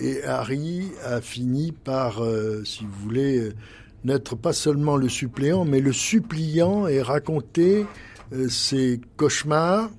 [0.00, 3.54] et Harry a fini par, euh, si vous voulez, euh,
[4.04, 7.84] n'être pas seulement le suppléant, mais le suppliant et raconter
[8.32, 9.90] euh, ses cauchemars,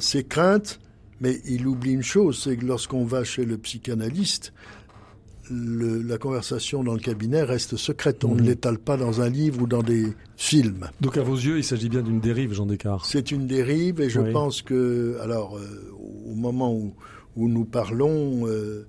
[0.00, 0.80] ses craintes.
[1.20, 4.52] Mais il oublie une chose, c'est que lorsqu'on va chez le psychanalyste,
[5.50, 8.24] la conversation dans le cabinet reste secrète.
[8.24, 8.46] On ne mmh.
[8.46, 10.88] l'étale pas dans un livre ou dans des films.
[11.00, 13.04] Donc à vos yeux, il s'agit bien d'une dérive, Jean Descartes.
[13.06, 15.58] C'est une dérive et je pense que, alors,
[16.26, 16.94] au moment où,
[17.48, 18.86] nous parlons, euh,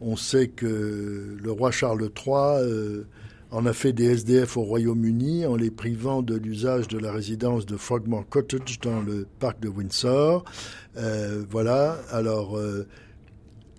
[0.00, 3.06] on sait que le roi Charles III euh,
[3.50, 7.66] en a fait des SDF au Royaume-Uni en les privant de l'usage de la résidence
[7.66, 10.44] de Frogmore Cottage dans le parc de Windsor.
[10.96, 11.98] Euh, voilà.
[12.10, 12.58] Alors,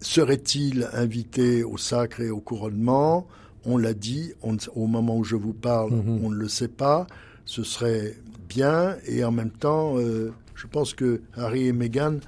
[0.02, 3.28] serait-il invité au sacre et au couronnement?
[3.66, 4.34] On l'a dit.
[4.76, 6.20] au moment où je vous parle, mm-hmm.
[6.24, 7.08] on ne le sait pas.
[7.46, 8.16] Ce serait
[8.48, 12.20] bien et en même temps, je pense que Harry et Meghan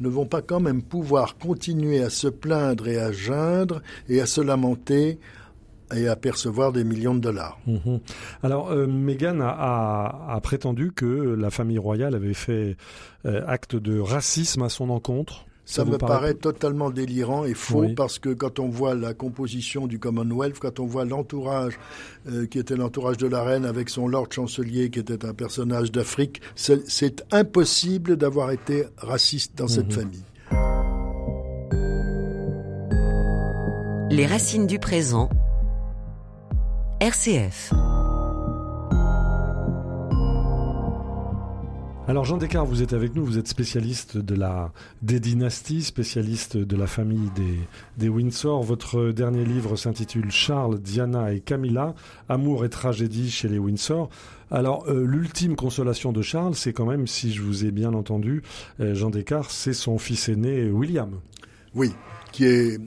[0.00, 4.26] ne vont pas quand même pouvoir continuer à se plaindre et à geindre et à
[4.26, 5.18] se lamenter
[5.94, 7.58] et à percevoir des millions de dollars.
[7.66, 8.00] Mhm.
[8.42, 12.76] Alors, euh, Meghan a, prétendu que la famille royale avait fait
[13.26, 15.46] euh, acte de racisme à son encontre.
[15.66, 16.34] Ça, me paraît...
[16.34, 20.86] totalement délirant et faux parce que quand on voit la composition du Commonwealth, quand on
[20.86, 21.78] voit l'entourage
[22.28, 25.90] euh, qui était l'entourage de la reine avec son lord chancelier qui était un personnage
[25.90, 29.92] d'Afrique, c'est impossible d'avoir été raciste dans cette mhm.
[29.92, 30.24] famille.
[34.10, 35.28] Les racines du présent.
[37.00, 37.72] RCF.
[42.06, 46.58] Alors Jean Descartes, vous êtes avec nous, vous êtes spécialiste de la, des dynasties, spécialiste
[46.58, 47.58] de la famille des,
[47.96, 48.62] des Windsor.
[48.62, 51.94] Votre dernier livre s'intitule Charles, Diana et Camilla,
[52.28, 54.10] Amour et tragédie chez les Windsor.
[54.50, 58.42] Alors euh, l'ultime consolation de Charles, c'est quand même, si je vous ai bien entendu,
[58.80, 61.20] euh, Jean Descartes, c'est son fils aîné William.
[61.74, 61.90] Oui,
[62.32, 62.78] qui est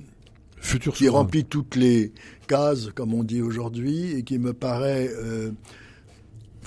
[0.59, 2.11] Futur qui remplit toutes les
[2.47, 5.09] cases, comme on dit aujourd'hui, et qui me paraît...
[5.09, 5.49] Euh,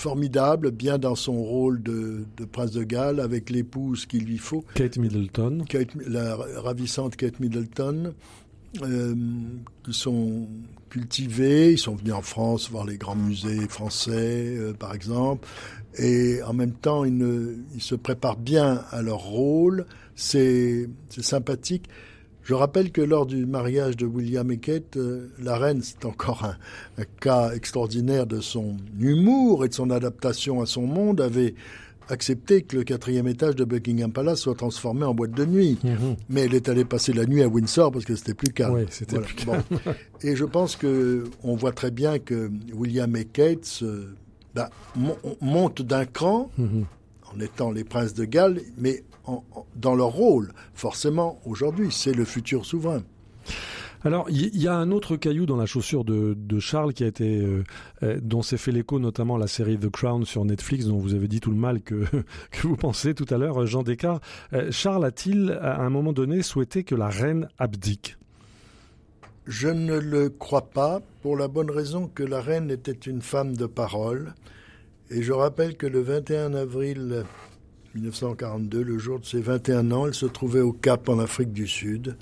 [0.01, 4.65] formidable, bien dans son rôle de, prince de Galles, avec l'épouse qu'il lui faut.
[4.75, 5.65] Kate Middleton.
[6.07, 8.15] la ravissante Kate Middleton.
[8.73, 10.49] qui sont
[10.89, 11.73] cultivés.
[11.73, 15.47] Ils sont venus en France voir les grands musées français, par exemple.
[15.99, 19.87] Et en même temps, ils, ne, ils se préparent bien à leur rôle.
[20.15, 21.89] C'est sympathique.
[22.43, 26.45] Je rappelle que lors du mariage de William et Kate, euh, la reine, c'est encore
[26.45, 31.55] un, cas extraordinaire de son humour et de son adaptation à son monde, avait
[32.09, 35.79] accepté que le quatrième étage de Buckingham Palace soit transformé en boîte de nuit.
[35.85, 36.17] Mhm.
[36.29, 38.75] Mais elle est allée passer la nuit à Windsor parce que c'était plus calme.
[38.75, 39.63] Oui, c'était plus calme.
[40.23, 43.85] Et je pense que on voit très bien que William et Kate
[44.55, 44.71] bah,
[45.41, 46.85] montent d'un cran mhm.
[47.35, 49.05] En étant les princes de Galles, mais
[49.77, 50.53] dans leur rôle.
[50.75, 53.03] Forcément, aujourd'hui, c'est le futur souverain.
[54.03, 57.39] Alors, il y, a un autre caillou dans la chaussure de, Charles qui a été,
[57.39, 57.65] euh,
[58.03, 61.29] euh, dont s'est fait l'écho notamment la série The Crown sur Netflix, dont vous avez
[61.29, 62.05] dit tout le mal que,
[62.51, 64.23] que vous pensez tout à l'heure, Jean Descartes.
[64.55, 68.17] Euh, Charles a-t-il, à un moment donné, souhaité que la reine abdique?
[69.47, 73.55] Je ne le crois pas, pour la bonne raison que la reine était une femme
[73.55, 74.33] de parole.
[75.13, 77.25] Et je rappelle que le 21 avril
[77.97, 81.67] 1942, le jour de ses 21 ans, elle se trouvait au Cap en Afrique du
[81.67, 82.17] Sud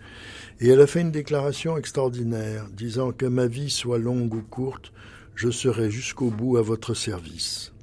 [0.60, 4.92] et elle a fait une déclaration extraordinaire disant que ma vie soit longue ou courte,
[5.34, 7.74] je serai jusqu'au bout à votre service.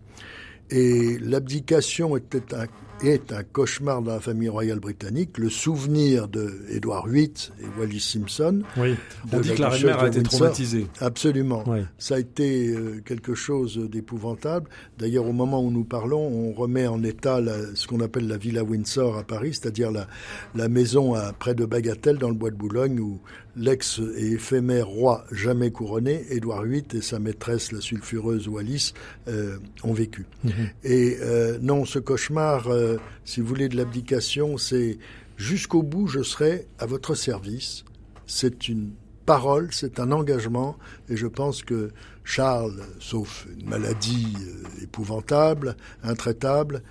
[0.71, 2.65] Et l'abdication était un
[3.03, 5.37] est un cauchemar dans la famille royale britannique.
[5.37, 7.31] Le souvenir de Édouard VIII
[7.61, 8.61] et Wallis Simpson.
[8.77, 8.95] Oui,
[9.31, 10.87] on dit que la reine-mère a été traumatisée.
[10.99, 11.63] Absolument.
[11.97, 14.69] Ça a été euh, quelque chose d'épouvantable.
[14.97, 17.39] D'ailleurs, au moment où nous parlons, on remet en état
[17.73, 20.07] ce qu'on appelle la Villa Windsor à Paris, c'est-à-dire la,
[20.55, 23.19] la maison à, près de Bagatelle, dans le bois de Boulogne, où
[23.55, 28.93] l'ex et éphémère roi jamais couronné, Édouard VIII et sa maîtresse, la sulfureuse Wallis,
[29.27, 30.25] euh, ont vécu.
[30.43, 30.51] Mhm.
[30.83, 34.97] Et euh, non, ce cauchemar, euh, si vous voulez, de l'abdication, c'est
[35.37, 37.85] jusqu'au bout, je serai à votre service.
[38.27, 38.91] C'est une
[39.25, 40.77] parole, c'est un engagement,
[41.09, 41.91] et je pense que
[42.23, 44.33] Charles, sauf une maladie
[44.81, 46.83] épouvantable, intraitable,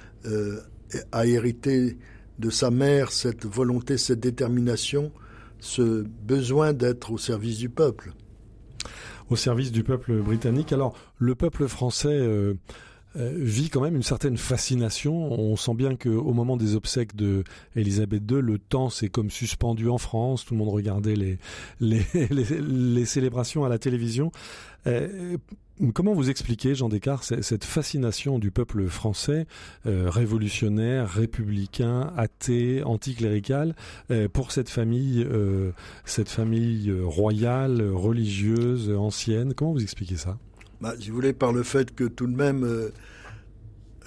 [1.12, 1.96] a hérité
[2.38, 5.12] de sa mère cette volonté, cette détermination
[5.64, 8.12] ce besoin d'être au service du peuple.
[9.30, 10.72] Au service du peuple britannique.
[10.72, 12.54] Alors, le peuple français euh,
[13.16, 15.32] euh, vit quand même une certaine fascination.
[15.32, 17.44] On sent bien qu'au moment des obsèques de
[17.76, 20.44] Élisabeth II, le temps s'est comme suspendu en France.
[20.44, 21.38] Tout le monde regardait les,
[21.80, 24.32] les, les célébrations à la télévision.
[24.86, 25.38] Euh,
[25.92, 29.46] comment vous expliquez, Jean Descartes, cette fascination du peuple français,
[29.86, 33.74] euh, révolutionnaire, républicain, athée, anticlérical,
[34.10, 35.26] euh, pour cette famille,
[36.04, 39.54] cette famille royale, religieuse, ancienne?
[39.54, 40.38] Comment vous expliquez ça?
[40.80, 42.90] Bah, Si vous par le fait que tout de même,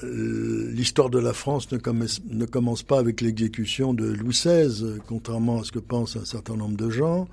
[0.03, 5.71] l'histoire de la France ne commence, pas avec l'exécution de Louis XVI, contrairement à ce
[5.71, 7.27] que pensent un certain nombre de gens.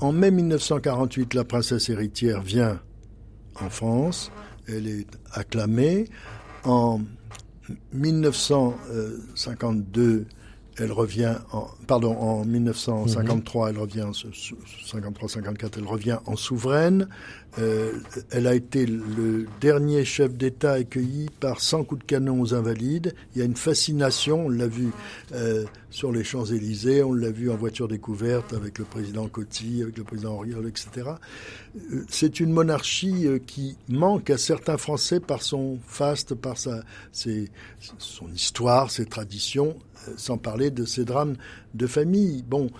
[0.00, 2.80] En mai 1948, la princesse héritière vient
[3.60, 4.30] en France.
[4.68, 6.04] Elle est acclamée.
[6.64, 7.00] En
[7.92, 10.26] 1952,
[10.80, 17.08] elle revient en, pardon, en 1953, elle revient, 53-54, elle revient en souveraine.
[17.58, 17.92] Euh,
[18.30, 23.14] elle a été le dernier chef d'État accueilli par 100 coups de canon aux Invalides.
[23.34, 24.90] Il y a une fascination, on l'a vu
[25.32, 29.96] euh, sur les Champs-Élysées, on l'a vu en voiture découverte avec le président Coty, avec
[29.98, 31.10] le président Auriol, etc.
[31.92, 38.28] Euh, c'est une monarchie qui manque à certains Français par son faste, par sa, son
[38.32, 39.76] histoire, ses traditions,
[40.16, 41.34] sans parler de ses drames
[41.74, 42.42] de famille.
[42.48, 42.70] Bon,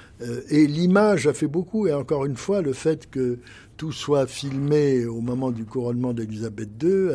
[0.51, 3.39] et l'image a fait beaucoup, et encore une fois, le fait que
[3.76, 7.11] tout soit filmé au moment du couronnement d'Elisabeth II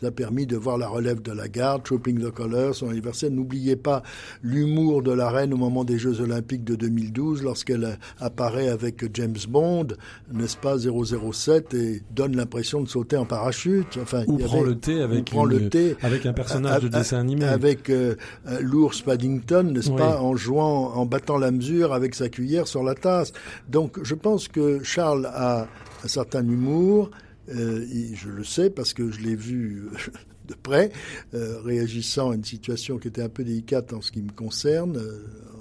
[0.00, 3.30] nous a permis de voir la relève de la garde, Trooping the Colors, son anniversaire.
[3.30, 4.02] N'oubliez pas
[4.42, 9.36] l'humour de la reine au moment des Jeux Olympiques de 2012 lorsqu'elle apparaît avec James
[9.48, 9.88] Bond,
[10.32, 13.98] n'est-ce pas, 007 et donne l'impression de sauter en parachute.
[14.00, 17.44] Enfin, ou prend le thé avec, le thé, avec un personnage de dessin animé.
[17.44, 18.14] Avec euh,
[18.60, 22.94] l'ours Paddington, n'est-ce pas, en jouant, en battant la mesure avec sa cuillère sur la
[22.94, 23.32] tasse.
[23.68, 25.66] Donc je pense que Charles a
[26.04, 27.10] un certain humour.
[27.50, 27.84] Euh,
[28.14, 29.96] je le sais parce que je l'ai vu euh,
[30.48, 30.90] de près,
[31.34, 35.00] euh, réagissant à une situation qui était un peu délicate en ce qui me concerne,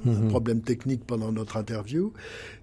[0.05, 0.27] un mhm.
[0.29, 2.13] problème technique pendant notre interview.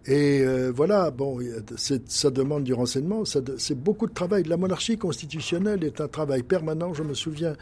[0.06, 0.44] Et
[0.74, 1.40] voilà, bon,
[1.76, 4.44] ça demande du renseignement, c'est beaucoup de travail.
[4.44, 6.94] La monarchie constitutionnelle est un travail permanent.
[6.94, 7.54] Je me souviens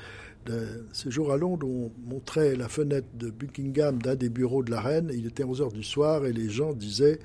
[0.46, 4.70] d'un séjour à Londres où on montrait la fenêtre de Buckingham d'un des bureaux de
[4.70, 5.10] la reine.
[5.14, 7.18] Il était 11 heures du soir et les gens disaient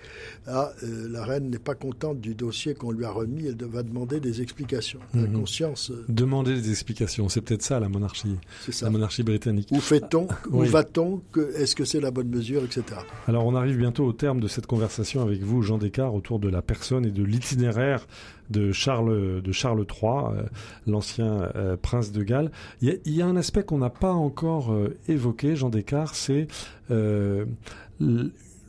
[0.45, 3.84] Ah, euh, la reine n'est pas contente du dossier qu'on lui a remis, elle va
[3.84, 4.99] demander des explications.
[5.13, 5.34] La Mhm.
[5.39, 5.91] conscience.
[5.91, 8.86] euh, Demander des explications, c'est peut-être ça la monarchie, C'est ça.
[8.86, 9.70] la monarchie britannique.
[9.72, 10.68] Où fait-on Où Oui.
[10.70, 11.22] va-t-on
[11.55, 12.84] Est-ce que c'est la bonne mesure, etc.
[13.28, 16.49] Alors on arrive bientôt au terme de cette conversation avec vous, Jean Descartes, autour de
[16.49, 18.05] la personne et de l'itinéraire
[18.50, 20.43] de Charles, de Charles III, euh,
[20.86, 22.52] l'ancien euh, prince de Galles.
[22.82, 25.70] Il y, a, il y a un aspect qu'on n'a pas encore euh, évoqué, Jean
[25.70, 26.48] Descartes, c'est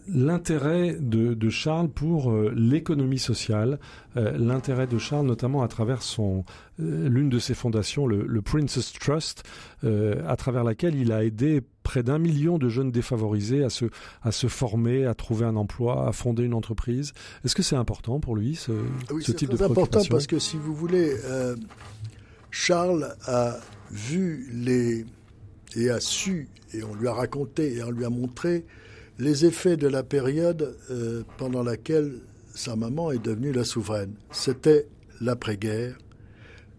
[0.09, 3.79] l'intérêt de, de Charles pour euh, l'économie sociale,
[4.17, 6.45] euh, l'intérêt de Charles notamment à travers son
[6.81, 9.45] euh, l'une de ses fondations, le, le Princess Trust,
[9.83, 13.85] à travers laquelle il a aidé près d'un million de jeunes défavorisés à se,
[14.23, 17.13] à se former, à trouver un emploi, à fonder une entreprise.
[17.45, 18.73] Est-ce que c'est important pour lui, ce,
[19.11, 21.15] Oui, ce type de très important parce que si vous voulez,
[22.51, 23.57] Charles a
[23.91, 25.07] vu les
[25.77, 28.65] et a su et on lui a raconté et on lui a montré
[29.19, 32.13] les effets de la période euh, pendant laquelle
[32.55, 34.15] sa maman est devenue la souveraine.
[34.31, 34.87] C'était
[35.21, 35.97] l'après-guerre,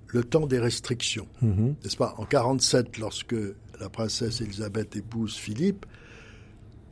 [0.08, 1.76] le temps des restrictions, Mhm.
[1.84, 2.16] n'est-ce pas?
[2.18, 3.36] En 47, lorsque
[3.80, 5.86] la princesse Elisabeth épouse Philippe,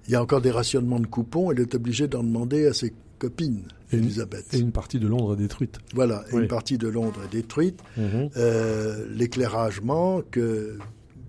[0.08, 1.52] il y a encore des rationnements de coupons.
[1.52, 4.54] Elle est obligée d'en demander à ses copines, Et une- Elisabeth.
[4.54, 5.80] Et une partie de Londres est détruite.
[5.96, 6.44] Voilà, Oui.
[6.44, 7.80] une partie de Londres est détruite.
[7.98, 8.30] Mhm.
[8.38, 10.38] Euh, L'éclairage manque,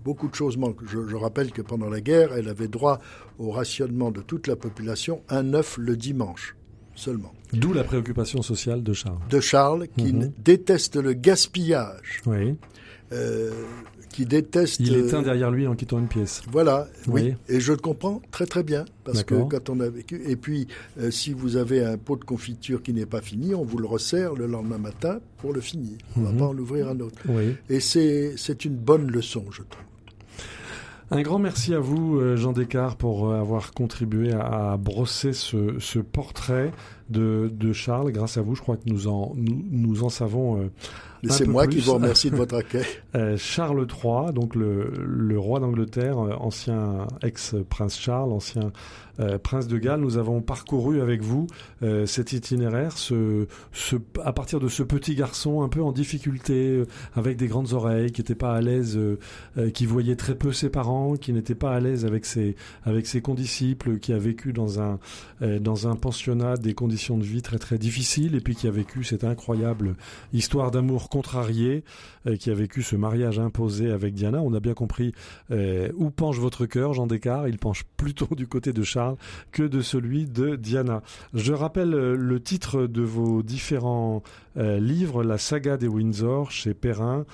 [0.08, 0.84] beaucoup de choses manquent.
[0.86, 2.98] Je, je rappelle que pendant la guerre, elle avait droit
[3.38, 6.56] au rationnement de toute la population, un œuf le dimanche
[6.94, 7.32] seulement.
[7.52, 9.18] D'où la préoccupation sociale de Charles.
[9.30, 10.32] De Charles, qui Mhm.
[10.38, 12.56] déteste le gaspillage, Oui.
[13.12, 13.50] euh,
[14.10, 14.80] qui déteste...
[14.80, 16.40] Il euh, éteint derrière lui en quittant une pièce.
[16.50, 17.22] Voilà, oui.
[17.22, 17.34] Oui.
[17.54, 18.84] Et je le comprends très très bien.
[19.04, 20.20] Parce que quand on a vécu.
[20.26, 20.66] Et puis,
[20.98, 23.86] euh, si vous avez un pot de confiture qui n'est pas fini, on vous le
[23.86, 25.96] resserre le lendemain matin pour le finir.
[26.16, 26.32] On ne Mhm.
[26.32, 27.20] va pas en ouvrir un autre.
[27.28, 27.54] Oui.
[27.68, 29.84] Et c'est une bonne leçon, je trouve.
[31.10, 35.98] Un grand merci à vous, euh, Jean Descartes, pour euh, avoir contribué à, brosser ce
[36.00, 36.70] portrait
[37.10, 38.12] de, de Charles.
[38.12, 40.60] Grâce à vous, je crois que nous en, nous, nous en savons.
[40.60, 40.68] euh,
[41.28, 42.84] c'est moi qui vous remercie de votre accueil.
[43.14, 48.70] Euh, Charles III, donc le, le roi d'Angleterre, euh, ancien ex-prince Charles, ancien
[49.20, 51.48] euh, prince de Galles, nous avons parcouru avec vous
[51.82, 56.84] euh, cet itinéraire, ce, ce, à partir de ce petit garçon un peu en difficulté,
[57.16, 58.96] avec des grandes oreilles, qui n'était pas à l'aise,
[59.74, 62.54] qui voyait très peu ses parents, qui n'était pas à l'aise avec ses,
[62.84, 65.00] avec ses condisciples, qui a vécu dans un,
[65.40, 69.24] dans un pensionnat des de vie très très difficiles, et puis qui a vécu cette
[69.24, 69.94] incroyable
[70.32, 71.84] histoire d'amour contrariée,
[72.26, 74.42] euh, qui a vécu ce mariage imposé avec Diana.
[74.42, 75.12] On a bien compris
[75.50, 77.46] euh, où penche votre cœur, Jean Descartes.
[77.48, 79.16] Il penche plutôt du côté de Charles
[79.52, 81.02] que de celui de Diana.
[81.34, 84.22] Je rappelle euh, le titre de vos différents
[84.56, 87.24] livres, La saga des Windsor chez Perrin,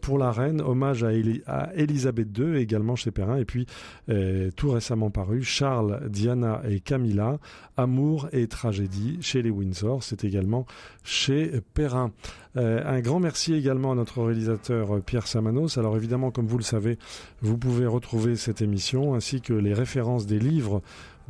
[0.00, 3.66] pour la reine, hommage à, Éli- à Élisabeth II également chez Perrin, et puis
[4.10, 7.38] euh, tout récemment paru, Charles, Diana et Camilla,
[7.76, 10.66] Amour et tragédie chez les Windsor, c'est également
[11.04, 12.12] chez Perrin.
[12.58, 15.78] Euh, un grand merci également à notre réalisateur euh, Pierre Samanos.
[15.78, 16.98] Alors évidemment, comme vous le savez,
[17.40, 20.82] vous pouvez retrouver cette émission ainsi que les références des livres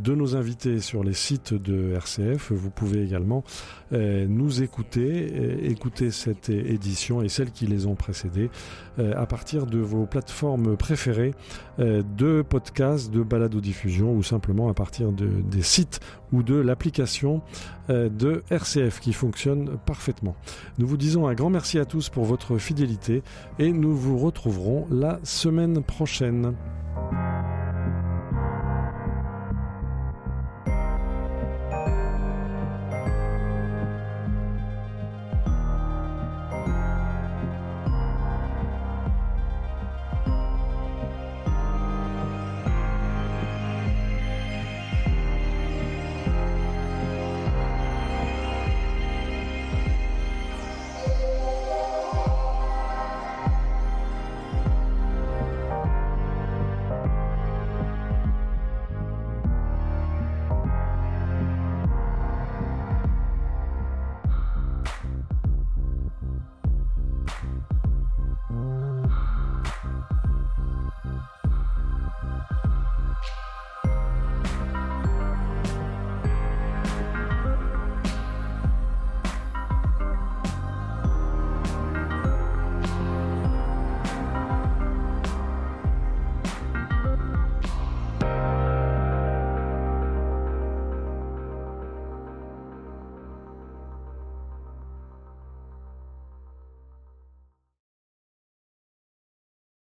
[0.02, 2.52] de nos invités sur les sites de RCF.
[2.52, 3.44] Vous pouvez également
[3.92, 8.50] euh, nous écouter, euh, écouter cette édition et celles qui les ont précédées
[8.98, 11.34] euh, à partir de vos plateformes préférées
[11.78, 16.00] de podcasts, de balado-diffusion ou simplement à partir de, des sites
[16.30, 17.40] ou de l'application
[17.88, 20.36] de RCF qui fonctionne parfaitement.
[20.78, 23.22] Nous vous disons un grand merci à tous pour votre fidélité
[23.58, 26.54] et nous vous retrouverons la semaine prochaine.